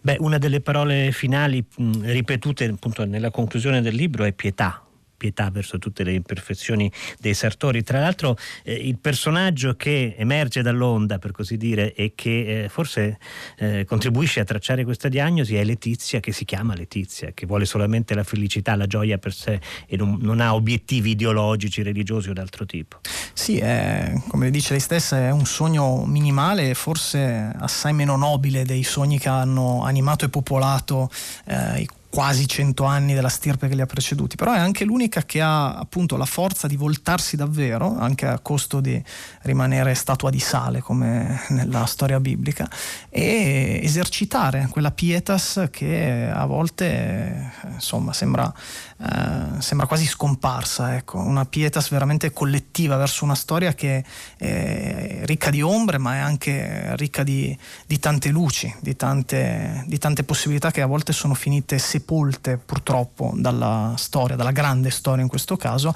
Beh, 0.00 0.16
una 0.20 0.38
delle 0.38 0.60
parole 0.60 1.12
finali 1.12 1.64
mh, 1.76 2.10
ripetute 2.10 2.64
appunto 2.64 3.04
nella 3.04 3.30
conclusione 3.30 3.80
del 3.80 3.94
libro 3.94 4.24
è 4.24 4.32
pietà, 4.32 4.82
pietà 5.18 5.50
verso 5.50 5.78
tutte 5.78 6.04
le 6.04 6.14
imperfezioni 6.14 6.90
dei 7.18 7.34
Sartori. 7.34 7.82
Tra 7.82 8.00
l'altro 8.00 8.38
eh, 8.62 8.72
il 8.72 8.96
personaggio 8.96 9.74
che 9.74 10.14
emerge 10.16 10.62
dall'onda, 10.62 11.18
per 11.18 11.32
così 11.32 11.58
dire, 11.58 11.92
e 11.92 12.12
che 12.14 12.64
eh, 12.64 12.68
forse 12.70 13.18
eh, 13.58 13.84
contribuisce 13.84 14.40
a 14.40 14.44
tracciare 14.44 14.84
questa 14.84 15.08
diagnosi 15.08 15.56
è 15.56 15.64
Letizia, 15.64 16.20
che 16.20 16.32
si 16.32 16.46
chiama 16.46 16.74
Letizia, 16.74 17.32
che 17.34 17.44
vuole 17.44 17.66
solamente 17.66 18.14
la 18.14 18.24
felicità, 18.24 18.74
la 18.76 18.86
gioia 18.86 19.18
per 19.18 19.34
sé 19.34 19.60
e 19.86 19.96
non, 19.96 20.16
non 20.20 20.40
ha 20.40 20.54
obiettivi 20.54 21.10
ideologici, 21.10 21.82
religiosi 21.82 22.30
o 22.30 22.32
d'altro 22.32 22.64
tipo. 22.64 23.00
Sì, 23.32 23.58
è, 23.58 24.12
come 24.28 24.50
dice 24.50 24.70
lei 24.70 24.80
stessa, 24.80 25.18
è 25.18 25.30
un 25.30 25.44
sogno 25.44 26.04
minimale, 26.06 26.74
forse 26.74 27.52
assai 27.58 27.92
meno 27.92 28.16
nobile 28.16 28.64
dei 28.64 28.84
sogni 28.84 29.18
che 29.18 29.28
hanno 29.28 29.82
animato 29.84 30.24
e 30.24 30.28
popolato 30.28 31.10
eh, 31.44 31.80
i 31.80 31.88
quasi 32.10 32.48
cento 32.48 32.84
anni 32.84 33.12
della 33.12 33.28
stirpe 33.28 33.68
che 33.68 33.74
li 33.74 33.82
ha 33.82 33.86
preceduti, 33.86 34.36
però 34.36 34.52
è 34.52 34.58
anche 34.58 34.84
l'unica 34.84 35.24
che 35.24 35.42
ha 35.42 35.74
appunto 35.74 36.16
la 36.16 36.24
forza 36.24 36.66
di 36.66 36.74
voltarsi 36.74 37.36
davvero, 37.36 37.98
anche 37.98 38.26
a 38.26 38.38
costo 38.38 38.80
di 38.80 39.00
rimanere 39.42 39.94
statua 39.94 40.30
di 40.30 40.40
sale 40.40 40.80
come 40.80 41.42
nella 41.48 41.84
storia 41.84 42.18
biblica, 42.18 42.68
e 43.10 43.80
esercitare 43.82 44.68
quella 44.70 44.90
pietas 44.90 45.68
che 45.70 46.30
a 46.32 46.46
volte 46.46 47.52
insomma 47.74 48.14
sembra, 48.14 48.52
eh, 48.98 49.60
sembra 49.60 49.86
quasi 49.86 50.06
scomparsa, 50.06 50.96
ecco. 50.96 51.18
una 51.18 51.44
pietas 51.44 51.90
veramente 51.90 52.32
collettiva 52.32 52.96
verso 52.96 53.24
una 53.24 53.34
storia 53.34 53.74
che 53.74 54.02
è 54.38 55.20
ricca 55.24 55.50
di 55.50 55.60
ombre 55.60 55.98
ma 55.98 56.14
è 56.14 56.18
anche 56.18 56.96
ricca 56.96 57.22
di, 57.22 57.56
di 57.86 57.98
tante 57.98 58.30
luci, 58.30 58.74
di 58.80 58.96
tante, 58.96 59.84
di 59.86 59.98
tante 59.98 60.24
possibilità 60.24 60.70
che 60.70 60.80
a 60.80 60.86
volte 60.86 61.12
sono 61.12 61.34
finite 61.34 61.78
separate 61.78 61.96
sepolte 61.98 62.56
purtroppo 62.56 63.32
dalla 63.34 63.94
storia, 63.96 64.36
dalla 64.36 64.52
grande 64.52 64.90
storia 64.90 65.22
in 65.22 65.28
questo 65.28 65.56
caso, 65.56 65.92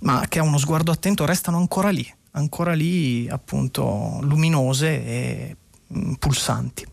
ma 0.00 0.24
che 0.28 0.38
a 0.38 0.42
uno 0.42 0.58
sguardo 0.58 0.92
attento 0.92 1.24
restano 1.24 1.58
ancora 1.58 1.90
lì, 1.90 2.06
ancora 2.32 2.72
lì 2.72 3.28
appunto 3.28 4.18
luminose 4.22 5.04
e 5.04 5.56
mm, 5.96 6.12
pulsanti. 6.14 6.86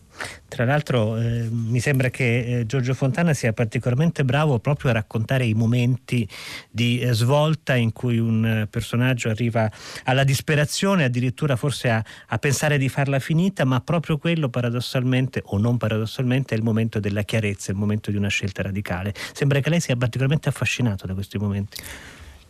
Tra 0.48 0.64
l'altro 0.64 1.16
eh, 1.16 1.48
mi 1.50 1.80
sembra 1.80 2.10
che 2.10 2.60
eh, 2.60 2.66
Giorgio 2.66 2.94
Fontana 2.94 3.32
sia 3.34 3.52
particolarmente 3.52 4.24
bravo 4.24 4.58
proprio 4.58 4.90
a 4.90 4.94
raccontare 4.94 5.44
i 5.44 5.54
momenti 5.54 6.28
di 6.70 6.98
eh, 6.98 7.12
svolta 7.12 7.74
in 7.76 7.92
cui 7.92 8.18
un 8.18 8.44
eh, 8.44 8.66
personaggio 8.66 9.28
arriva 9.28 9.70
alla 10.04 10.24
disperazione, 10.24 11.04
addirittura 11.04 11.56
forse 11.56 11.90
a, 11.90 12.04
a, 12.28 12.38
pensare 12.38 12.78
di 12.78 12.88
farla 12.88 13.18
finita, 13.18 13.64
ma 13.64 13.80
proprio 13.80 14.18
quello 14.18 14.48
paradossalmente 14.48 15.42
o 15.46 15.58
non 15.58 15.76
paradossalmente 15.76 16.54
è 16.54 16.58
il 16.58 16.64
momento 16.64 16.98
della 17.00 17.22
chiarezza, 17.22 17.70
il 17.70 17.76
momento 17.76 18.10
di 18.10 18.16
una 18.16 18.28
scelta 18.28 18.62
radicale. 18.62 19.14
Sembra 19.32 19.60
che 19.60 19.70
lei 19.70 19.80
sia 19.80 19.96
particolarmente 19.96 20.48
affascinato 20.48 21.06
da 21.06 21.14
questi 21.14 21.38
momenti. 21.38 21.80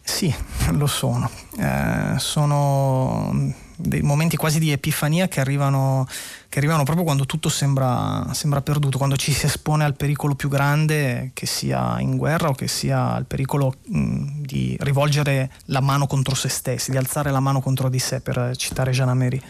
Sì, 0.03 0.35
lo 0.73 0.87
sono. 0.87 1.31
Eh, 1.59 2.15
sono 2.19 3.69
dei 3.81 4.03
momenti 4.03 4.37
quasi 4.37 4.59
di 4.59 4.71
epifania 4.71 5.29
che 5.29 5.41
arrivano 5.41 6.07
che 6.51 6.59
arrivano 6.59 6.83
proprio 6.83 7.05
quando 7.05 7.27
tutto 7.27 7.49
sembra, 7.49 8.27
sembra, 8.33 8.61
perduto, 8.61 8.99
quando 8.99 9.17
ci 9.17 9.33
si 9.33 9.47
espone 9.47 9.85
al 9.85 9.95
pericolo 9.95 10.35
più 10.35 10.49
grande, 10.49 11.31
che 11.33 11.47
sia 11.47 12.01
in 12.01 12.17
guerra 12.17 12.49
o 12.49 12.55
che 12.55 12.67
sia 12.67 13.15
al 13.15 13.25
pericolo 13.25 13.77
mh, 13.87 14.43
di 14.43 14.77
rivolgere 14.81 15.53
la 15.67 15.81
mano 15.81 16.09
contro 16.09 16.35
se 16.35 16.49
stessi, 16.49 16.91
di 16.91 16.97
alzare 16.97 17.31
la 17.31 17.39
mano 17.39 17.61
contro 17.61 17.89
di 17.89 18.01
sé, 18.01 18.21
per 18.21 18.57
citare 18.57 18.91
Jean 18.91 19.11
Amery. 19.11 19.41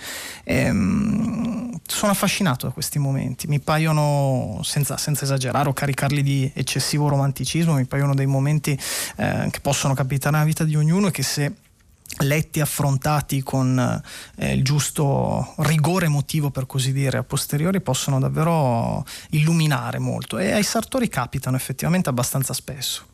E, 0.44 0.70
mh, 0.70 1.80
sono 1.86 2.12
affascinato 2.12 2.66
da 2.66 2.72
questi 2.72 2.98
momenti, 2.98 3.46
mi 3.46 3.60
paiono, 3.60 4.60
senza, 4.62 4.98
senza, 4.98 5.24
esagerare 5.24 5.70
o 5.70 5.72
caricarli 5.72 6.22
di 6.22 6.52
eccessivo 6.54 7.08
romanticismo, 7.08 7.76
mi 7.76 7.86
paiono 7.86 8.14
dei 8.14 8.26
momenti 8.26 8.78
eh, 9.16 9.48
che 9.50 9.60
possono 9.60 9.94
capitare 9.94 10.32
nella 10.32 10.46
vita 10.46 10.64
di 10.64 10.76
ognuno 10.76 11.06
e 11.06 11.10
che 11.12 11.22
se 11.22 11.50
letti 12.18 12.60
affrontati 12.60 13.42
con 13.42 14.02
eh, 14.36 14.52
il 14.52 14.62
giusto 14.62 15.54
rigore 15.58 16.06
emotivo 16.06 16.50
per 16.50 16.66
così 16.66 16.92
dire 16.92 17.18
a 17.18 17.22
posteriori 17.22 17.80
possono 17.80 18.18
davvero 18.18 19.04
illuminare 19.30 19.98
molto 19.98 20.38
e 20.38 20.52
ai 20.52 20.62
sartori 20.62 21.08
capitano 21.08 21.56
effettivamente 21.56 22.08
abbastanza 22.08 22.52
spesso. 22.52 23.06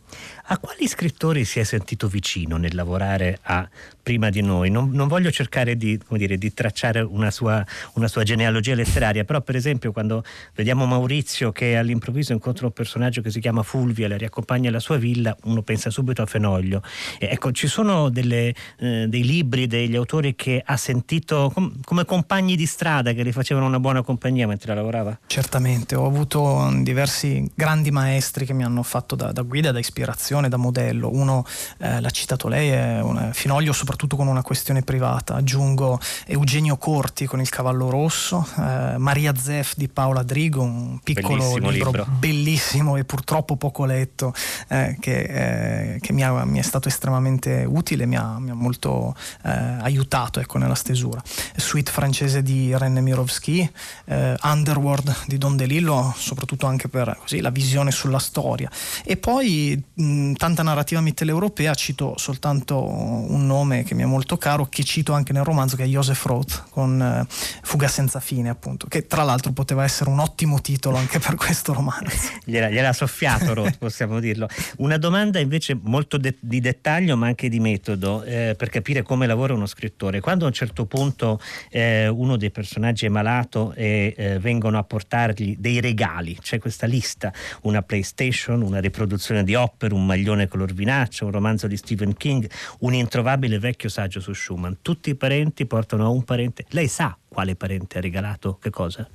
A 0.48 0.58
quali 0.58 0.86
scrittori 0.86 1.44
si 1.44 1.58
è 1.58 1.64
sentito 1.64 2.08
vicino 2.08 2.56
nel 2.56 2.74
lavorare 2.74 3.38
a 3.42 3.68
Prima 4.06 4.30
di 4.30 4.40
noi? 4.40 4.70
Non, 4.70 4.90
non 4.92 5.08
voglio 5.08 5.32
cercare 5.32 5.76
di, 5.76 5.98
dire, 6.10 6.38
di 6.38 6.54
tracciare 6.54 7.00
una 7.00 7.32
sua, 7.32 7.66
una 7.94 8.06
sua, 8.06 8.22
genealogia 8.22 8.76
letteraria, 8.76 9.24
però 9.24 9.40
per 9.40 9.56
esempio 9.56 9.90
quando 9.90 10.22
vediamo 10.54 10.86
Maurizio 10.86 11.50
che 11.50 11.76
all'improvviso 11.76 12.32
incontra 12.32 12.66
un 12.66 12.72
personaggio 12.72 13.20
che 13.20 13.32
si 13.32 13.40
chiama 13.40 13.64
Fulvia, 13.64 14.06
la 14.06 14.16
riaccompagna 14.16 14.68
alla 14.68 14.78
sua 14.78 14.96
villa, 14.96 15.36
uno 15.46 15.62
pensa 15.62 15.90
subito 15.90 16.22
a 16.22 16.26
Fenoglio. 16.26 16.82
E 17.18 17.26
ecco, 17.32 17.50
ci 17.50 17.66
sono 17.66 18.08
delle, 18.08 18.54
eh, 18.78 19.06
dei 19.08 19.24
libri, 19.24 19.66
degli 19.66 19.96
autori 19.96 20.36
che 20.36 20.62
ha 20.64 20.76
sentito 20.76 21.50
com- 21.52 21.80
come 21.82 22.04
compagni 22.04 22.54
di 22.54 22.66
strada 22.66 23.12
che 23.12 23.24
gli 23.24 23.32
facevano 23.32 23.66
una 23.66 23.80
buona 23.80 24.02
compagnia 24.02 24.46
mentre 24.46 24.72
lavorava? 24.72 25.18
Certamente, 25.26 25.96
ho 25.96 26.06
avuto 26.06 26.72
diversi 26.82 27.50
grandi 27.56 27.90
maestri 27.90 28.46
che 28.46 28.52
mi 28.52 28.62
hanno 28.62 28.84
fatto 28.84 29.16
da, 29.16 29.32
da 29.32 29.42
guida, 29.42 29.72
da 29.72 29.80
ispirazione 29.80 29.94
ispirazione, 29.96 30.48
da 30.48 30.56
modello. 30.56 31.10
Uno, 31.12 31.44
eh, 31.78 32.00
l'ha 32.00 32.10
citato 32.10 32.46
lei, 32.46 32.68
è 32.68 33.00
un 33.00 33.30
Finoglio 33.32 33.72
soprattutto 33.72 33.94
con 33.96 34.26
una 34.26 34.42
questione 34.42 34.82
privata. 34.82 35.34
Aggiungo 35.34 35.98
Eugenio 36.26 36.76
Corti 36.76 37.26
con 37.26 37.40
Il 37.40 37.48
Cavallo 37.48 37.88
Rosso, 37.88 38.46
eh, 38.58 38.98
Maria 38.98 39.34
Zeff 39.34 39.72
di 39.76 39.88
Paola 39.88 40.22
Drigo, 40.22 40.62
un 40.62 40.98
piccolo 41.02 41.38
bellissimo 41.38 41.70
libro, 41.70 41.90
libro, 41.90 42.06
bellissimo 42.18 42.96
e 42.96 43.04
purtroppo 43.04 43.56
poco 43.56 43.86
letto, 43.86 44.34
eh, 44.68 44.96
che, 45.00 45.94
eh, 45.94 46.00
che 46.00 46.12
mi, 46.12 46.22
ha, 46.22 46.44
mi, 46.44 46.58
è 46.58 46.62
stato 46.62 46.88
estremamente 46.88 47.64
utile, 47.66 48.04
mi 48.04 48.16
ha, 48.16 48.38
mi 48.38 48.50
ha 48.50 48.54
molto 48.54 49.16
eh, 49.44 49.50
aiutato 49.50 50.40
ecco, 50.40 50.58
nella 50.58 50.74
stesura. 50.74 51.22
Suite 51.56 51.90
francese 51.90 52.42
di 52.42 52.76
René 52.76 53.00
Mirovski, 53.00 53.68
eh, 54.04 54.36
Underworld 54.42 55.24
di 55.26 55.38
Don 55.38 55.56
DeLillo, 55.56 56.14
soprattutto 56.16 56.66
anche 56.66 56.88
per 56.88 57.16
così, 57.18 57.40
la 57.40 57.50
visione 57.50 57.90
sulla 57.90 58.18
storia. 58.18 58.70
E 59.04 59.16
poi 59.16 59.82
mh, 59.94 60.32
tanta 60.34 60.62
narrativa 60.62 61.00
mitteleuropea, 61.00 61.74
cito 61.74 62.14
soltanto 62.16 62.84
un 62.84 63.46
nome 63.46 63.84
che 63.86 63.94
mi 63.94 64.02
è 64.02 64.06
molto 64.06 64.36
caro, 64.36 64.66
che 64.66 64.82
cito 64.82 65.12
anche 65.12 65.32
nel 65.32 65.44
romanzo, 65.44 65.76
che 65.76 65.84
è 65.84 65.86
Joseph 65.86 66.22
Roth, 66.24 66.64
con 66.70 67.00
eh, 67.00 67.26
Fuga 67.62 67.88
senza 67.88 68.20
fine, 68.20 68.50
appunto, 68.50 68.86
che 68.88 69.06
tra 69.06 69.22
l'altro 69.22 69.52
poteva 69.52 69.84
essere 69.84 70.10
un 70.10 70.18
ottimo 70.18 70.60
titolo 70.60 70.96
anche 70.96 71.18
per 71.18 71.36
questo 71.36 71.72
romanzo. 71.72 72.16
gliela, 72.44 72.68
gliela 72.68 72.92
soffiato 72.92 73.54
Roth, 73.54 73.78
possiamo 73.78 74.20
dirlo. 74.20 74.48
Una 74.78 74.98
domanda 74.98 75.38
invece 75.38 75.78
molto 75.80 76.18
de- 76.18 76.36
di 76.40 76.60
dettaglio, 76.60 77.16
ma 77.16 77.26
anche 77.26 77.48
di 77.48 77.60
metodo, 77.60 78.24
eh, 78.24 78.54
per 78.58 78.68
capire 78.68 79.02
come 79.02 79.26
lavora 79.26 79.54
uno 79.54 79.66
scrittore. 79.66 80.20
Quando 80.20 80.44
a 80.44 80.48
un 80.48 80.54
certo 80.54 80.84
punto 80.86 81.40
eh, 81.70 82.08
uno 82.08 82.36
dei 82.36 82.50
personaggi 82.50 83.06
è 83.06 83.08
malato 83.08 83.72
e 83.74 84.14
eh, 84.16 84.38
vengono 84.40 84.78
a 84.78 84.82
portargli 84.82 85.56
dei 85.58 85.80
regali, 85.80 86.36
c'è 86.40 86.58
questa 86.58 86.86
lista, 86.86 87.32
una 87.62 87.82
PlayStation, 87.82 88.62
una 88.62 88.80
riproduzione 88.80 89.44
di 89.44 89.54
opera, 89.54 89.94
un 89.94 90.04
maglione 90.04 90.48
color 90.48 90.72
vinaccia, 90.72 91.24
un 91.24 91.30
romanzo 91.30 91.68
di 91.68 91.76
Stephen 91.76 92.16
King, 92.16 92.50
un 92.80 92.94
introvabile 92.94 93.58
vecchio 93.58 93.75
saggio 93.88 94.20
su 94.20 94.32
Schumann. 94.32 94.72
Tutti 94.82 95.10
i 95.10 95.14
parenti 95.14 95.66
portano 95.66 96.04
a 96.04 96.08
un 96.08 96.24
parente. 96.24 96.64
Lei 96.70 96.88
sa 96.88 97.16
quale 97.28 97.54
parente 97.54 97.98
ha 97.98 98.00
regalato 98.00 98.56
che 98.56 98.70
cosa? 98.70 99.08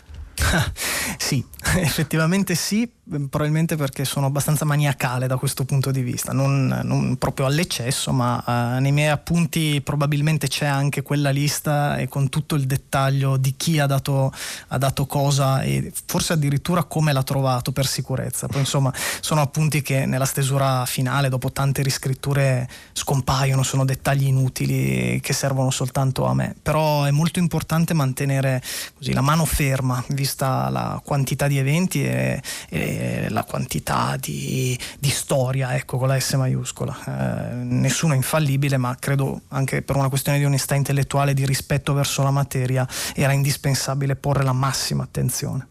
sì, 1.17 1.43
effettivamente 1.77 2.55
sì, 2.55 2.89
probabilmente 3.29 3.75
perché 3.75 4.05
sono 4.05 4.25
abbastanza 4.25 4.65
maniacale 4.65 5.27
da 5.27 5.37
questo 5.37 5.65
punto 5.65 5.91
di 5.91 6.01
vista, 6.01 6.31
non, 6.33 6.81
non 6.83 7.17
proprio 7.17 7.45
all'eccesso, 7.45 8.11
ma 8.11 8.43
uh, 8.45 8.81
nei 8.81 8.91
miei 8.91 9.09
appunti 9.09 9.81
probabilmente 9.81 10.47
c'è 10.47 10.65
anche 10.65 11.01
quella 11.01 11.29
lista 11.29 11.97
e 11.97 12.07
con 12.07 12.29
tutto 12.29 12.55
il 12.55 12.65
dettaglio 12.65 13.37
di 13.37 13.55
chi 13.55 13.79
ha 13.79 13.85
dato, 13.85 14.31
ha 14.69 14.77
dato 14.77 15.05
cosa 15.05 15.61
e 15.61 15.91
forse 16.05 16.33
addirittura 16.33 16.83
come 16.83 17.13
l'ha 17.13 17.23
trovato 17.23 17.71
per 17.71 17.85
sicurezza. 17.85 18.47
Poi 18.47 18.61
insomma 18.61 18.93
sono 19.19 19.41
appunti 19.41 19.81
che 19.81 20.05
nella 20.05 20.25
stesura 20.25 20.85
finale, 20.85 21.29
dopo 21.29 21.51
tante 21.51 21.81
riscritture, 21.83 22.67
scompaiono, 22.93 23.63
sono 23.63 23.85
dettagli 23.85 24.27
inutili 24.27 25.19
che 25.21 25.33
servono 25.33 25.69
soltanto 25.69 26.25
a 26.25 26.33
me, 26.33 26.55
però 26.61 27.03
è 27.03 27.11
molto 27.11 27.39
importante 27.39 27.93
mantenere 27.93 28.61
così, 28.97 29.13
la 29.13 29.21
mano 29.21 29.45
ferma, 29.45 30.03
vista 30.41 30.69
la 30.69 31.01
quantità 31.03 31.47
di 31.47 31.57
eventi 31.57 32.03
e, 32.03 32.41
e 32.69 33.27
la 33.29 33.43
quantità 33.43 34.17
di, 34.19 34.77
di, 34.99 35.09
storia, 35.09 35.75
ecco, 35.75 35.97
con 35.97 36.07
la 36.07 36.19
S 36.19 36.33
maiuscola. 36.33 36.97
Eh, 37.05 37.53
nessuno 37.63 38.13
è 38.13 38.15
infallibile, 38.15 38.77
ma 38.77 38.95
credo 38.99 39.41
anche 39.49 39.81
per 39.83 39.95
una 39.95 40.09
questione 40.09 40.39
di 40.39 40.45
onestà 40.45 40.75
intellettuale, 40.75 41.33
di 41.33 41.45
rispetto 41.45 41.93
verso 41.93 42.23
la 42.23 42.31
materia, 42.31 42.87
era 43.13 43.31
indispensabile 43.31 44.15
porre 44.15 44.43
la 44.43 44.53
massima 44.53 45.03
attenzione. 45.03 45.67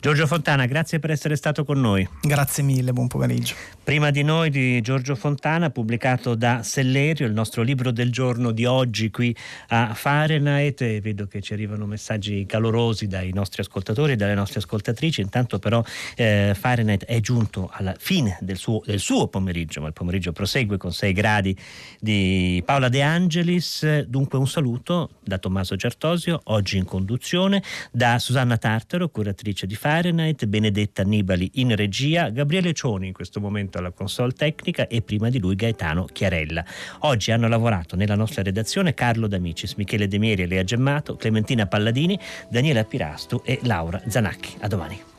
Giorgio 0.00 0.26
Fontana, 0.26 0.64
grazie 0.66 0.98
per 0.98 1.10
essere 1.10 1.36
stato 1.36 1.64
con 1.64 1.78
noi. 1.78 2.08
Grazie 2.22 2.62
mille, 2.62 2.92
buon 2.92 3.06
pomeriggio. 3.06 3.54
Prima 3.88 4.10
di 4.10 4.22
noi 4.22 4.50
di 4.50 4.82
Giorgio 4.82 5.14
Fontana, 5.14 5.70
pubblicato 5.70 6.34
da 6.34 6.62
Sellerio, 6.62 7.26
il 7.26 7.32
nostro 7.32 7.62
libro 7.62 7.90
del 7.90 8.12
giorno 8.12 8.50
di 8.50 8.66
oggi 8.66 9.10
qui 9.10 9.34
a 9.68 9.94
Fahrenheit. 9.94 10.82
E 10.82 11.00
vedo 11.00 11.26
che 11.26 11.40
ci 11.40 11.54
arrivano 11.54 11.86
messaggi 11.86 12.44
calorosi 12.44 13.06
dai 13.06 13.32
nostri 13.32 13.62
ascoltatori 13.62 14.12
e 14.12 14.16
dalle 14.16 14.34
nostre 14.34 14.58
ascoltatrici. 14.58 15.22
Intanto 15.22 15.58
però 15.58 15.82
eh, 16.16 16.52
Fahrenheit 16.54 17.06
è 17.06 17.18
giunto 17.20 17.70
alla 17.72 17.94
fine 17.98 18.36
del 18.42 18.58
suo, 18.58 18.82
del 18.84 18.98
suo, 18.98 19.28
pomeriggio, 19.28 19.80
ma 19.80 19.86
il 19.86 19.94
pomeriggio 19.94 20.32
prosegue 20.32 20.76
con 20.76 20.92
6 20.92 21.12
gradi 21.14 21.56
di 21.98 22.62
Paola 22.66 22.90
De 22.90 23.00
Angelis. 23.00 24.00
Dunque 24.00 24.36
un 24.36 24.46
saluto 24.46 25.12
da 25.24 25.38
Tommaso 25.38 25.76
Certosio, 25.76 26.42
oggi 26.44 26.76
in 26.76 26.84
conduzione, 26.84 27.62
da 27.90 28.18
Susanna 28.18 28.58
Tartaro, 28.58 29.08
curatrice 29.08 29.66
di 29.66 29.76
Fahrenheit, 29.76 30.44
Benedetta 30.44 31.00
Annibali 31.00 31.52
in 31.54 31.74
regia, 31.74 32.28
Gabriele 32.28 32.74
Cioni 32.74 33.06
in 33.06 33.14
questo 33.14 33.40
momento 33.40 33.76
alla 33.78 33.90
console 33.90 34.32
tecnica 34.32 34.86
e 34.86 35.02
prima 35.02 35.30
di 35.30 35.38
lui 35.38 35.54
Gaetano 35.54 36.04
Chiarella. 36.04 36.64
Oggi 37.00 37.30
hanno 37.30 37.48
lavorato 37.48 37.96
nella 37.96 38.14
nostra 38.14 38.42
redazione 38.42 38.94
Carlo 38.94 39.26
D'Amicis, 39.26 39.74
Michele 39.74 40.08
De 40.08 40.18
Mieri 40.18 40.42
e 40.42 40.46
Lea 40.46 40.64
Gemmato, 40.64 41.16
Clementina 41.16 41.66
Palladini, 41.66 42.18
Daniela 42.48 42.84
Pirastu 42.84 43.40
e 43.44 43.58
Laura 43.62 44.02
Zanacchi. 44.06 44.56
A 44.60 44.68
domani. 44.68 45.16